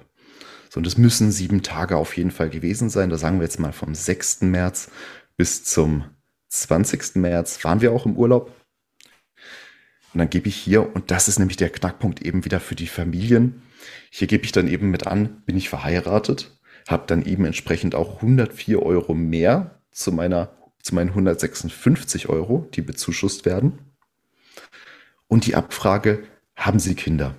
So, 0.70 0.78
und 0.78 0.86
es 0.86 1.00
müssen 1.00 1.32
sieben 1.32 1.64
Tage 1.64 1.98
auf 1.98 2.16
jeden 2.16 2.30
Fall 2.30 2.52
gewesen 2.52 2.92
sein. 2.92 3.10
Da 3.10 3.18
sagen 3.18 3.40
wir 3.40 3.44
jetzt 3.46 3.60
mal 3.60 3.72
vom 3.72 3.96
6. 3.96 4.42
März 4.42 4.92
bis 5.36 5.64
zum 5.64 6.04
20. 6.50 7.16
März 7.16 7.64
waren 7.64 7.82
wir 7.82 7.92
auch 7.92 8.06
im 8.06 8.16
Urlaub. 8.16 8.56
Und 10.14 10.20
dann 10.20 10.30
gebe 10.30 10.48
ich 10.48 10.58
hier, 10.58 10.96
und 10.96 11.10
das 11.10 11.28
ist 11.28 11.40
nämlich 11.40 11.58
der 11.58 11.72
Knackpunkt 11.72 12.22
eben 12.22 12.46
wieder 12.46 12.60
für 12.60 12.76
die 12.76 12.86
Familien, 12.86 13.64
hier 14.12 14.28
gebe 14.28 14.46
ich 14.46 14.52
dann 14.52 14.68
eben 14.68 14.92
mit 14.92 15.08
an, 15.08 15.42
bin 15.48 15.58
ich 15.58 15.70
verheiratet, 15.70 16.56
habe 16.88 17.06
dann 17.08 17.26
eben 17.26 17.46
entsprechend 17.46 17.96
auch 17.96 18.18
104 18.18 18.80
Euro 18.80 19.16
mehr 19.16 19.80
zu 19.90 20.12
meiner 20.12 20.52
zu 20.84 20.94
meinen 20.94 21.10
156 21.10 22.30
Euro, 22.30 22.70
die 22.76 22.82
bezuschusst 22.82 23.46
werden. 23.46 23.93
Und 25.34 25.48
die 25.48 25.56
Abfrage, 25.56 26.26
haben 26.56 26.78
Sie 26.78 26.94
Kinder? 26.94 27.34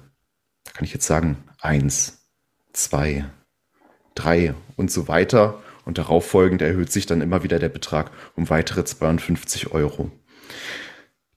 Da 0.65 0.73
kann 0.73 0.85
ich 0.85 0.93
jetzt 0.93 1.07
sagen, 1.07 1.37
eins, 1.61 2.27
zwei, 2.73 3.25
drei 4.17 4.55
und 4.75 4.91
so 4.91 5.07
weiter. 5.07 5.63
Und 5.85 5.99
darauf 5.99 6.27
folgend 6.27 6.61
erhöht 6.61 6.91
sich 6.91 7.07
dann 7.07 7.21
immer 7.21 7.45
wieder 7.45 7.61
der 7.61 7.69
Betrag 7.69 8.11
um 8.35 8.51
weitere 8.51 8.85
52 8.85 9.71
Euro. 9.71 10.11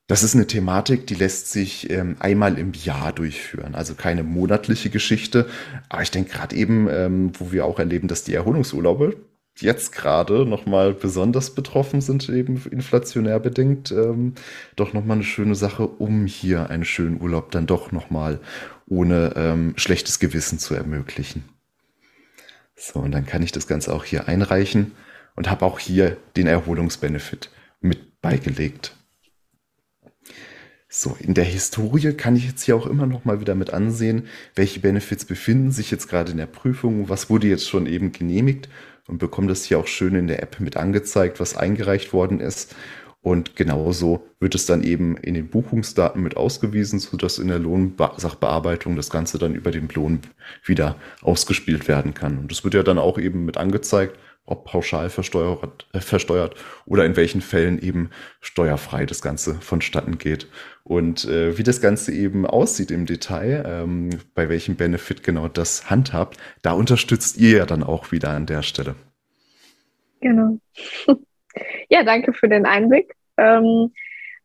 Das 0.08 0.24
ist 0.24 0.34
eine 0.34 0.48
Thematik, 0.48 1.06
die 1.06 1.14
lässt 1.14 1.52
sich 1.52 1.92
ähm, 1.92 2.16
einmal 2.18 2.58
im 2.58 2.74
Jahr 2.74 3.14
durchführen. 3.14 3.76
Also 3.76 3.94
keine 3.94 4.24
monatliche 4.24 4.90
Geschichte. 4.90 5.48
Aber 5.90 6.02
ich 6.02 6.10
denke 6.10 6.32
gerade 6.32 6.56
eben, 6.56 6.88
ähm, 6.90 7.34
wo 7.38 7.52
wir 7.52 7.66
auch 7.66 7.78
erleben, 7.78 8.08
dass 8.08 8.24
die 8.24 8.34
Erholungsurlaube 8.34 9.16
jetzt 9.62 9.92
gerade 9.92 10.46
nochmal 10.46 10.94
besonders 10.94 11.52
betroffen 11.52 12.02
sind, 12.02 12.30
eben 12.30 12.62
inflationär 12.72 13.40
bedingt, 13.40 13.92
ähm, 13.92 14.34
doch 14.76 14.94
nochmal 14.94 15.18
eine 15.18 15.24
schöne 15.24 15.56
Sache, 15.56 15.88
um 15.88 16.26
hier 16.26 16.70
einen 16.70 16.86
schönen 16.86 17.22
Urlaub 17.22 17.52
dann 17.52 17.68
doch 17.68 17.92
nochmal 17.92 18.40
ohne 18.88 19.34
ähm, 19.36 19.74
schlechtes 19.76 20.20
Gewissen 20.20 20.60
zu 20.60 20.76
ermöglichen. 20.76 21.44
So, 22.76 23.00
und 23.00 23.12
dann 23.12 23.26
kann 23.26 23.42
ich 23.42 23.52
das 23.52 23.68
Ganze 23.68 23.94
auch 23.94 24.06
hier 24.06 24.28
einreichen 24.28 24.92
und 25.36 25.50
habe 25.50 25.66
auch 25.66 25.80
hier 25.80 26.18
den 26.36 26.48
Erholungsbenefit 26.48 27.50
mit 27.82 28.22
beigelegt. 28.22 28.96
So, 30.90 31.18
in 31.20 31.34
der 31.34 31.44
Historie 31.44 32.14
kann 32.14 32.36
ich 32.36 32.46
jetzt 32.46 32.64
hier 32.64 32.76
auch 32.76 32.88
immer 32.88 33.08
noch 33.08 33.26
mal 33.26 33.42
wieder 33.42 33.56
mit 33.56 33.72
ansehen, 33.72 34.28
welche 34.56 34.80
Benefits 34.80 35.26
befinden 35.26 35.72
sich 35.72 35.92
jetzt 35.92 36.08
gerade 36.08 36.32
in 36.32 36.38
der 36.38 36.46
Prüfung, 36.46 37.10
was 37.10 37.30
wurde 37.30 37.48
jetzt 37.48 37.68
schon 37.68 37.88
eben 37.88 38.14
genehmigt 38.14 38.70
und 39.08 39.18
bekomme 39.18 39.48
das 39.48 39.64
hier 39.64 39.80
auch 39.80 39.88
schön 39.88 40.16
in 40.16 40.28
der 40.28 40.42
App 40.44 40.60
mit 40.60 40.78
angezeigt, 40.78 41.40
was 41.40 41.56
eingereicht 41.56 42.14
worden 42.14 42.40
ist. 42.40 42.76
Und 43.22 43.56
genauso 43.56 44.26
wird 44.40 44.56
es 44.56 44.66
dann 44.66 44.84
eben 44.84 45.18
in 45.18 45.34
den 45.34 45.50
Buchungsdaten 45.50 46.22
mit 46.22 46.38
ausgewiesen, 46.38 47.00
sodass 47.00 47.40
in 47.40 47.50
der 47.50 47.60
Lohnsachbearbeitung 47.60 48.96
das 48.96 49.10
Ganze 49.10 49.38
dann 49.38 49.54
über 49.54 49.72
den 49.72 49.90
Lohn 49.90 50.20
wieder 50.64 50.96
ausgespielt 51.22 51.88
werden 51.88 52.14
kann. 52.14 52.38
Und 52.38 52.52
das 52.52 52.64
wird 52.64 52.74
ja 52.74 52.84
dann 52.84 53.00
auch 53.00 53.18
eben 53.18 53.44
mit 53.44 53.58
angezeigt, 53.58 54.18
ob 54.48 54.64
pauschal 54.64 55.10
versteuert, 55.10 55.88
äh, 55.94 56.00
versteuert 56.00 56.56
oder 56.86 57.06
in 57.06 57.16
welchen 57.16 57.42
Fällen 57.42 57.80
eben 57.80 58.10
steuerfrei 58.42 59.06
das 59.06 59.22
Ganze 59.22 59.56
vonstatten 59.56 60.18
geht. 60.18 60.48
Und 60.84 61.26
äh, 61.26 61.58
wie 61.58 61.64
das 61.64 61.82
Ganze 61.82 62.14
eben 62.14 62.48
aussieht 62.48 62.90
im 62.90 63.06
Detail, 63.06 63.64
ähm, 63.68 64.10
bei 64.34 64.50
welchem 64.50 64.78
Benefit 64.78 65.22
genau 65.22 65.50
das 65.50 65.90
handhabt, 65.90 66.38
da 66.62 66.72
unterstützt 66.72 67.38
ihr 67.38 67.58
ja 67.58 67.66
dann 67.66 67.84
auch 67.84 68.12
wieder 68.12 68.30
an 68.30 68.46
der 68.46 68.64
Stelle. 68.64 68.96
Genau. 70.22 70.58
ja, 71.90 72.04
danke 72.04 72.34
für 72.34 72.48
den 72.48 72.66
Einblick. 72.66 73.16
Ähm, 73.36 73.92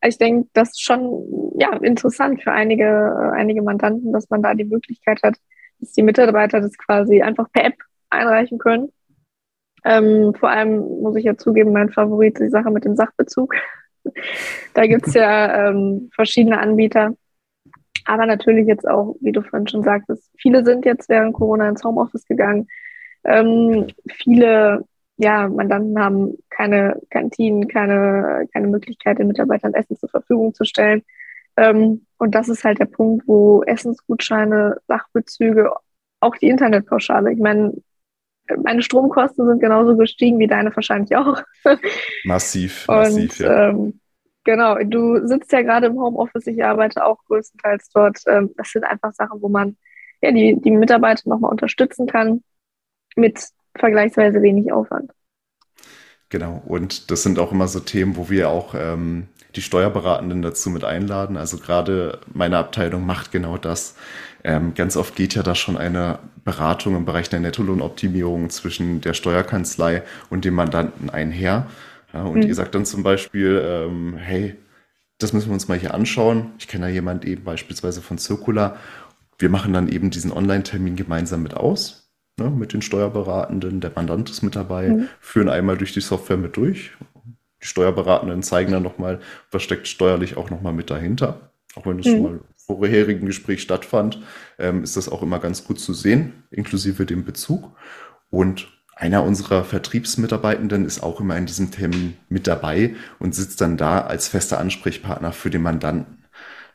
ich 0.05 0.19
denke, 0.19 0.49
das 0.53 0.71
ist 0.71 0.83
schon 0.83 1.53
ja, 1.57 1.77
interessant 1.77 2.43
für 2.43 2.51
einige, 2.51 2.85
äh, 2.85 3.37
einige 3.37 3.63
Mandanten, 3.63 4.13
dass 4.13 4.29
man 4.31 4.43
da 4.43 4.55
die 4.55 4.65
Möglichkeit 4.65 5.23
hat, 5.23 5.37
dass 5.79 5.93
die 5.93 6.03
Mitarbeiter 6.03 6.61
das 6.61 6.77
quasi 6.77 7.23
einfach 7.23 7.51
per 7.53 7.67
App 7.67 7.77
einreichen 8.11 8.59
können 8.59 8.93
ähm, 9.85 10.35
vor 10.35 10.51
allem 10.51 10.79
muss 11.03 11.17
ich 11.17 11.25
ja 11.25 11.37
zugeben, 11.37 11.73
mein 11.73 11.91
Favorit 11.91 12.35
ist 12.35 12.47
die 12.47 12.51
Sache 12.51 12.71
mit 12.71 12.85
dem 12.85 12.97
Sachbezug. 12.97 13.55
da 14.75 14.87
gibt 14.87 15.07
es 15.07 15.15
ja 15.15 15.69
ähm, 15.69 16.11
verschiedene 16.15 16.59
Anbieter. 16.59 17.15
Aber 18.05 18.27
natürlich 18.27 18.67
jetzt 18.67 18.89
auch, 18.89 19.17
wie 19.21 19.33
du 19.33 19.43
vorhin 19.43 19.69
schon 19.69 19.85
sagtest, 19.85 20.29
viele 20.37 20.65
sind 20.65 20.85
jetzt 20.85 21.09
während 21.09 21.35
Corona 21.35 21.69
ins 21.69 21.85
Homeoffice 21.85 22.25
gegangen. 22.27 22.67
Ähm, 23.25 23.87
viele 24.11 24.85
ja, 25.17 25.49
Mandanten 25.49 25.99
haben 25.99 26.37
keine 26.51 27.01
Kantinen, 27.11 27.69
keine, 27.69 28.49
keine 28.53 28.67
Möglichkeit, 28.69 29.19
den 29.19 29.29
Mitarbeitern 29.29 29.75
Essen 29.75 29.97
zur 29.97 30.09
Verfügung 30.09 30.55
zu 30.55 30.65
stellen. 30.65 31.03
Ähm, 31.57 32.07
und 32.19 32.35
das 32.35 32.49
ist 32.49 32.65
halt 32.65 32.81
der 32.81 32.87
Punkt, 32.87 33.29
wo 33.29 33.63
Essensgutscheine, 33.63 34.79
Sachbezüge, 34.89 35.73
auch 36.21 36.37
die 36.37 36.49
Internetpauschale, 36.49 37.33
ich 37.33 37.39
meine, 37.39 37.75
meine 38.63 38.83
Stromkosten 38.83 39.47
sind 39.47 39.61
genauso 39.61 39.97
gestiegen 39.97 40.39
wie 40.39 40.47
deine 40.47 40.75
wahrscheinlich 40.75 41.15
auch. 41.17 41.43
Massiv, 42.25 42.87
massiv, 42.89 43.31
Und, 43.31 43.39
ja. 43.39 43.69
Ähm, 43.69 44.01
genau, 44.45 44.77
du 44.85 45.27
sitzt 45.27 45.53
ja 45.53 45.63
gerade 45.63 45.87
im 45.87 45.99
Homeoffice, 46.01 46.47
ich 46.47 46.65
arbeite 46.65 47.05
auch 47.05 47.19
größtenteils 47.27 47.91
dort. 47.91 48.19
Ähm, 48.27 48.51
das 48.57 48.71
sind 48.71 48.85
einfach 48.85 49.13
Sachen, 49.13 49.43
wo 49.43 49.49
man 49.49 49.77
ja, 50.23 50.31
die, 50.31 50.59
die 50.61 50.71
Mitarbeiter 50.71 51.29
nochmal 51.29 51.51
unterstützen 51.51 52.07
kann 52.07 52.43
mit 53.17 53.49
vergleichsweise 53.77 54.41
wenig 54.43 54.73
Aufwand. 54.73 55.11
Genau, 56.29 56.63
und 56.67 57.11
das 57.11 57.23
sind 57.23 57.39
auch 57.39 57.53
immer 57.53 57.69
so 57.69 57.81
Themen, 57.81 58.17
wo 58.17 58.31
wir 58.31 58.49
auch 58.49 58.75
ähm, 58.75 59.29
die 59.55 59.61
Steuerberatenden 59.61 60.41
dazu 60.41 60.71
mit 60.71 60.85
einladen. 60.85 61.37
Also 61.37 61.59
gerade 61.59 62.21
meine 62.33 62.57
Abteilung 62.57 63.05
macht 63.05 63.33
genau 63.33 63.59
das. 63.59 63.97
Ähm, 64.45 64.75
ganz 64.75 64.97
oft 64.97 65.15
geht 65.15 65.35
ja 65.35 65.43
da 65.43 65.55
schon 65.55 65.77
eine 65.77 66.19
Beratung 66.45 66.97
im 66.97 67.05
Bereich 67.05 67.29
der 67.29 67.41
Nettolohnoptimierung 67.41 68.51
zwischen 68.51 69.01
der 69.01 69.15
Steuerkanzlei 69.15 70.03
und 70.31 70.45
dem 70.45 70.55
Mandanten 70.55 71.11
einher. 71.11 71.67
Ja, 72.13 72.25
und 72.25 72.41
mhm. 72.41 72.49
ihr 72.49 72.55
sagt 72.55 72.75
dann 72.75 72.85
zum 72.85 73.03
Beispiel, 73.03 73.63
ähm, 73.65 74.17
hey, 74.17 74.57
das 75.19 75.33
müssen 75.33 75.49
wir 75.49 75.55
uns 75.55 75.69
mal 75.69 75.79
hier 75.79 75.95
anschauen. 75.95 76.53
Ich 76.59 76.69
kenne 76.69 76.87
da 76.87 76.93
jemand 76.93 77.25
eben 77.25 77.45
beispielsweise 77.45 78.03
von 78.03 78.19
Circular. 78.19 78.77
Wir 79.39 79.49
machen 79.49 79.73
dann 79.73 79.89
eben 79.89 80.11
diesen 80.11 80.33
Online-Termin 80.33 80.97
gemeinsam 80.97 81.43
mit 81.43 81.55
aus, 81.55 82.11
ne, 82.39 82.51
mit 82.51 82.73
den 82.73 82.83
Steuerberatenden. 82.83 83.81
Der 83.81 83.93
Mandant 83.95 84.29
ist 84.31 84.43
mit 84.43 84.57
dabei, 84.57 84.89
mhm. 84.89 85.09
führen 85.21 85.49
einmal 85.49 85.79
durch 85.79 85.93
die 85.93 86.01
Software 86.01 86.37
mit 86.37 86.57
durch. 86.57 86.93
Die 87.63 87.67
Steuerberatenden 87.67 88.43
zeigen 88.43 88.73
dann 88.73 88.83
nochmal, 88.83 89.21
was 89.53 89.63
steckt 89.63 89.87
steuerlich 89.87 90.37
auch 90.37 90.51
nochmal 90.51 90.73
mit 90.73 90.91
dahinter. 90.91 91.53
Auch 91.77 91.87
wenn 91.87 92.01
es 92.01 92.07
mhm. 92.07 92.11
schon 92.11 92.23
mal 92.23 92.41
vorherigen 92.67 93.27
Gespräch 93.27 93.63
stattfand, 93.63 94.21
ähm, 94.59 94.83
ist 94.83 94.97
das 94.97 95.09
auch 95.09 95.23
immer 95.23 95.39
ganz 95.39 95.65
gut 95.65 95.81
zu 95.81 95.95
sehen, 95.95 96.45
inklusive 96.51 97.07
dem 97.07 97.25
Bezug. 97.25 97.77
Und 98.31 98.69
einer 98.95 99.25
unserer 99.25 99.65
Vertriebsmitarbeitenden 99.65 100.85
ist 100.85 101.03
auch 101.03 101.21
immer 101.21 101.37
in 101.37 101.47
diesem 101.47 101.71
Termin 101.71 102.17
mit 102.29 102.47
dabei 102.47 102.95
und 103.19 103.35
sitzt 103.35 103.61
dann 103.61 103.77
da 103.77 104.03
als 104.03 104.29
fester 104.29 104.59
Ansprechpartner 104.59 105.33
für 105.33 105.51
den 105.51 105.63
Mandanten. 105.63 106.25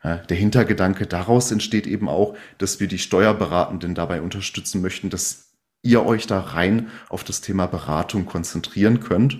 Der 0.03 0.37
Hintergedanke 0.37 1.07
daraus 1.07 1.51
entsteht 1.51 1.87
eben 1.87 2.07
auch, 2.07 2.35
dass 2.57 2.79
wir 2.79 2.87
die 2.87 2.99
Steuerberatenden 2.99 3.95
dabei 3.95 4.21
unterstützen 4.21 4.81
möchten, 4.81 5.09
dass 5.09 5.53
ihr 5.81 6.05
euch 6.05 6.27
da 6.27 6.39
rein 6.39 6.89
auf 7.09 7.23
das 7.23 7.41
Thema 7.41 7.65
Beratung 7.65 8.25
konzentrieren 8.25 8.99
könnt 8.99 9.39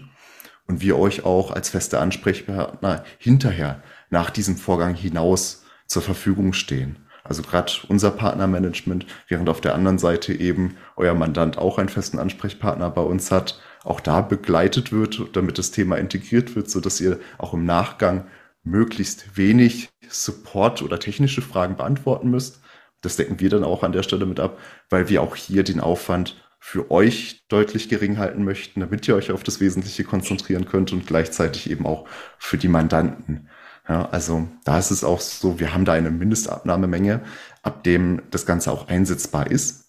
und 0.67 0.81
wir 0.81 0.97
euch 0.97 1.25
auch 1.25 1.51
als 1.51 1.69
feste 1.69 1.99
Ansprechpartner 1.99 3.03
hinterher 3.17 3.81
nach 4.09 4.29
diesem 4.29 4.57
Vorgang 4.57 4.95
hinaus 4.95 5.63
zur 5.87 6.01
Verfügung 6.01 6.53
stehen. 6.53 6.97
Also 7.23 7.41
gerade 7.41 7.71
unser 7.89 8.11
Partnermanagement, 8.11 9.05
während 9.27 9.49
auf 9.49 9.59
der 9.59 9.75
anderen 9.75 9.99
Seite 9.99 10.33
eben 10.33 10.77
euer 10.95 11.13
Mandant 11.13 11.57
auch 11.57 11.77
einen 11.77 11.89
festen 11.89 12.19
Ansprechpartner 12.19 12.89
bei 12.89 13.01
uns 13.01 13.31
hat, 13.31 13.59
auch 13.83 13.99
da 13.99 14.21
begleitet 14.21 14.91
wird, 14.91 15.21
damit 15.33 15.57
das 15.57 15.71
Thema 15.71 15.97
integriert 15.97 16.55
wird, 16.55 16.69
so 16.69 16.79
dass 16.79 17.01
ihr 17.01 17.19
auch 17.37 17.53
im 17.53 17.65
Nachgang 17.65 18.27
möglichst 18.63 19.37
wenig 19.37 19.89
Support 20.09 20.81
oder 20.81 20.99
technische 20.99 21.41
Fragen 21.41 21.75
beantworten 21.75 22.29
müsst. 22.29 22.61
Das 23.01 23.15
decken 23.15 23.39
wir 23.39 23.49
dann 23.49 23.63
auch 23.63 23.83
an 23.83 23.91
der 23.91 24.03
Stelle 24.03 24.25
mit 24.25 24.39
ab, 24.39 24.57
weil 24.89 25.09
wir 25.09 25.21
auch 25.21 25.35
hier 25.35 25.63
den 25.63 25.79
Aufwand 25.79 26.35
für 26.59 26.91
euch 26.91 27.45
deutlich 27.49 27.87
gering 27.87 28.17
halten 28.17 28.43
möchten, 28.43 28.79
damit 28.79 29.07
ihr 29.07 29.15
euch 29.15 29.31
auf 29.31 29.43
das 29.43 29.61
Wesentliche 29.61 30.03
konzentrieren 30.03 30.65
könnt 30.65 30.91
und 30.91 31.07
gleichzeitig 31.07 31.69
eben 31.69 31.85
auch 31.85 32.07
für 32.37 32.57
die 32.57 32.67
Mandanten. 32.67 33.49
Ja, 33.87 34.09
also 34.09 34.47
da 34.65 34.77
ist 34.77 34.91
es 34.91 35.03
auch 35.03 35.21
so, 35.21 35.59
wir 35.59 35.73
haben 35.73 35.85
da 35.85 35.93
eine 35.93 36.11
Mindestabnahmemenge, 36.11 37.21
ab 37.63 37.83
dem 37.83 38.21
das 38.31 38.45
Ganze 38.45 38.71
auch 38.71 38.89
einsetzbar 38.89 39.49
ist. 39.49 39.85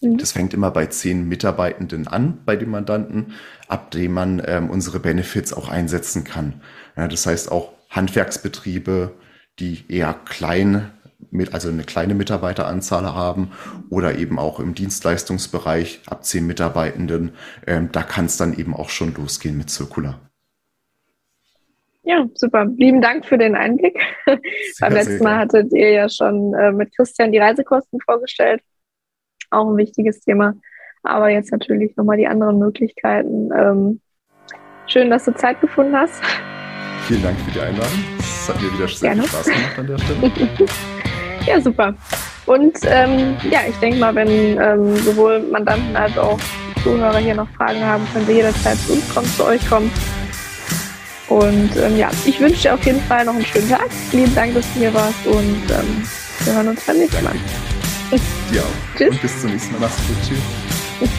Mhm. 0.00 0.18
Das 0.18 0.32
fängt 0.32 0.54
immer 0.54 0.70
bei 0.70 0.86
zehn 0.86 1.28
Mitarbeitenden 1.28 2.06
an 2.06 2.42
bei 2.44 2.56
den 2.56 2.70
Mandanten, 2.70 3.34
ab 3.68 3.90
dem 3.90 4.12
man 4.12 4.42
ähm, 4.44 4.70
unsere 4.70 5.00
Benefits 5.00 5.52
auch 5.52 5.68
einsetzen 5.68 6.24
kann. 6.24 6.60
Ja, 6.96 7.08
das 7.08 7.26
heißt 7.26 7.50
auch 7.50 7.72
Handwerksbetriebe, 7.90 9.14
die 9.58 9.84
eher 9.88 10.14
klein 10.14 10.92
mit, 11.30 11.54
also 11.54 11.68
eine 11.68 11.84
kleine 11.84 12.14
Mitarbeiteranzahl 12.14 13.06
haben 13.06 13.52
oder 13.90 14.18
eben 14.18 14.38
auch 14.38 14.60
im 14.60 14.74
Dienstleistungsbereich 14.74 16.02
ab 16.06 16.24
zehn 16.24 16.46
Mitarbeitenden, 16.46 17.32
ähm, 17.66 17.90
da 17.90 18.02
kann 18.02 18.26
es 18.26 18.36
dann 18.36 18.56
eben 18.56 18.74
auch 18.74 18.90
schon 18.90 19.14
losgehen 19.14 19.56
mit 19.56 19.70
Circular. 19.70 20.20
Ja, 22.06 22.24
super. 22.34 22.66
Lieben 22.76 23.02
Dank 23.02 23.26
für 23.26 23.36
den 23.36 23.56
Einblick. 23.56 23.98
Sehr, 24.26 24.38
Beim 24.80 24.92
letzten 24.92 25.24
Mal 25.24 25.38
hattet 25.38 25.72
ihr 25.72 25.90
ja 25.90 26.08
schon 26.08 26.54
äh, 26.54 26.70
mit 26.70 26.94
Christian 26.94 27.32
die 27.32 27.38
Reisekosten 27.38 28.00
vorgestellt. 28.00 28.62
Auch 29.50 29.68
ein 29.68 29.76
wichtiges 29.76 30.20
Thema. 30.20 30.54
Aber 31.02 31.30
jetzt 31.30 31.50
natürlich 31.50 31.96
nochmal 31.96 32.16
die 32.16 32.28
anderen 32.28 32.60
Möglichkeiten. 32.60 33.50
Ähm, 33.52 34.00
schön, 34.86 35.10
dass 35.10 35.24
du 35.24 35.34
Zeit 35.34 35.60
gefunden 35.60 35.96
hast. 35.96 36.22
Vielen 37.08 37.24
Dank 37.24 37.38
für 37.40 37.50
die 37.50 37.60
Einladung. 37.60 37.98
Es 38.20 38.48
hat 38.48 38.62
mir 38.62 38.72
wieder 38.72 38.86
sehr 38.86 39.10
Gerne. 39.10 39.22
viel 39.22 39.30
Spaß 39.30 39.46
gemacht 39.46 39.78
an 39.78 39.86
der 39.88 39.98
Stelle. 39.98 40.32
ja, 41.46 41.60
super. 41.60 41.94
Und 42.46 42.78
ähm, 42.84 43.36
ja, 43.50 43.60
ich 43.68 43.76
denke 43.80 43.98
mal, 43.98 44.14
wenn 44.14 44.28
ähm, 44.28 44.94
sowohl 44.98 45.40
Mandanten 45.40 45.96
als 45.96 46.16
auch 46.16 46.38
Zuhörer 46.84 47.18
hier 47.18 47.34
noch 47.34 47.48
Fragen 47.48 47.84
haben, 47.84 48.06
können 48.12 48.26
sie 48.26 48.34
jederzeit 48.34 48.76
zu 48.76 48.92
uns 48.92 49.12
kommen, 49.12 49.26
zu 49.26 49.44
euch 49.44 49.68
kommen. 49.68 49.90
Und 51.28 51.76
ähm, 51.76 51.96
ja, 51.96 52.10
ich 52.24 52.38
wünsche 52.40 52.62
dir 52.62 52.74
auf 52.74 52.84
jeden 52.84 53.00
Fall 53.02 53.24
noch 53.24 53.34
einen 53.34 53.44
schönen 53.44 53.68
Tag. 53.68 53.90
Vielen 54.10 54.34
Dank, 54.34 54.54
dass 54.54 54.64
du 54.74 54.80
hier 54.80 54.94
warst 54.94 55.26
und 55.26 55.40
ähm, 55.70 56.02
wir 56.44 56.54
hören 56.54 56.68
uns 56.68 56.84
beim 56.84 56.98
nächsten 56.98 57.24
Mal. 57.24 57.34
Ja, 58.52 58.62
Tschüss. 58.96 59.10
und 59.10 59.22
bis 59.22 59.40
zum 59.40 59.50
nächsten 59.50 59.72
Mal. 59.72 59.80
Mach's 59.80 59.96
gut. 60.06 60.16
Tschüss. 60.28 61.10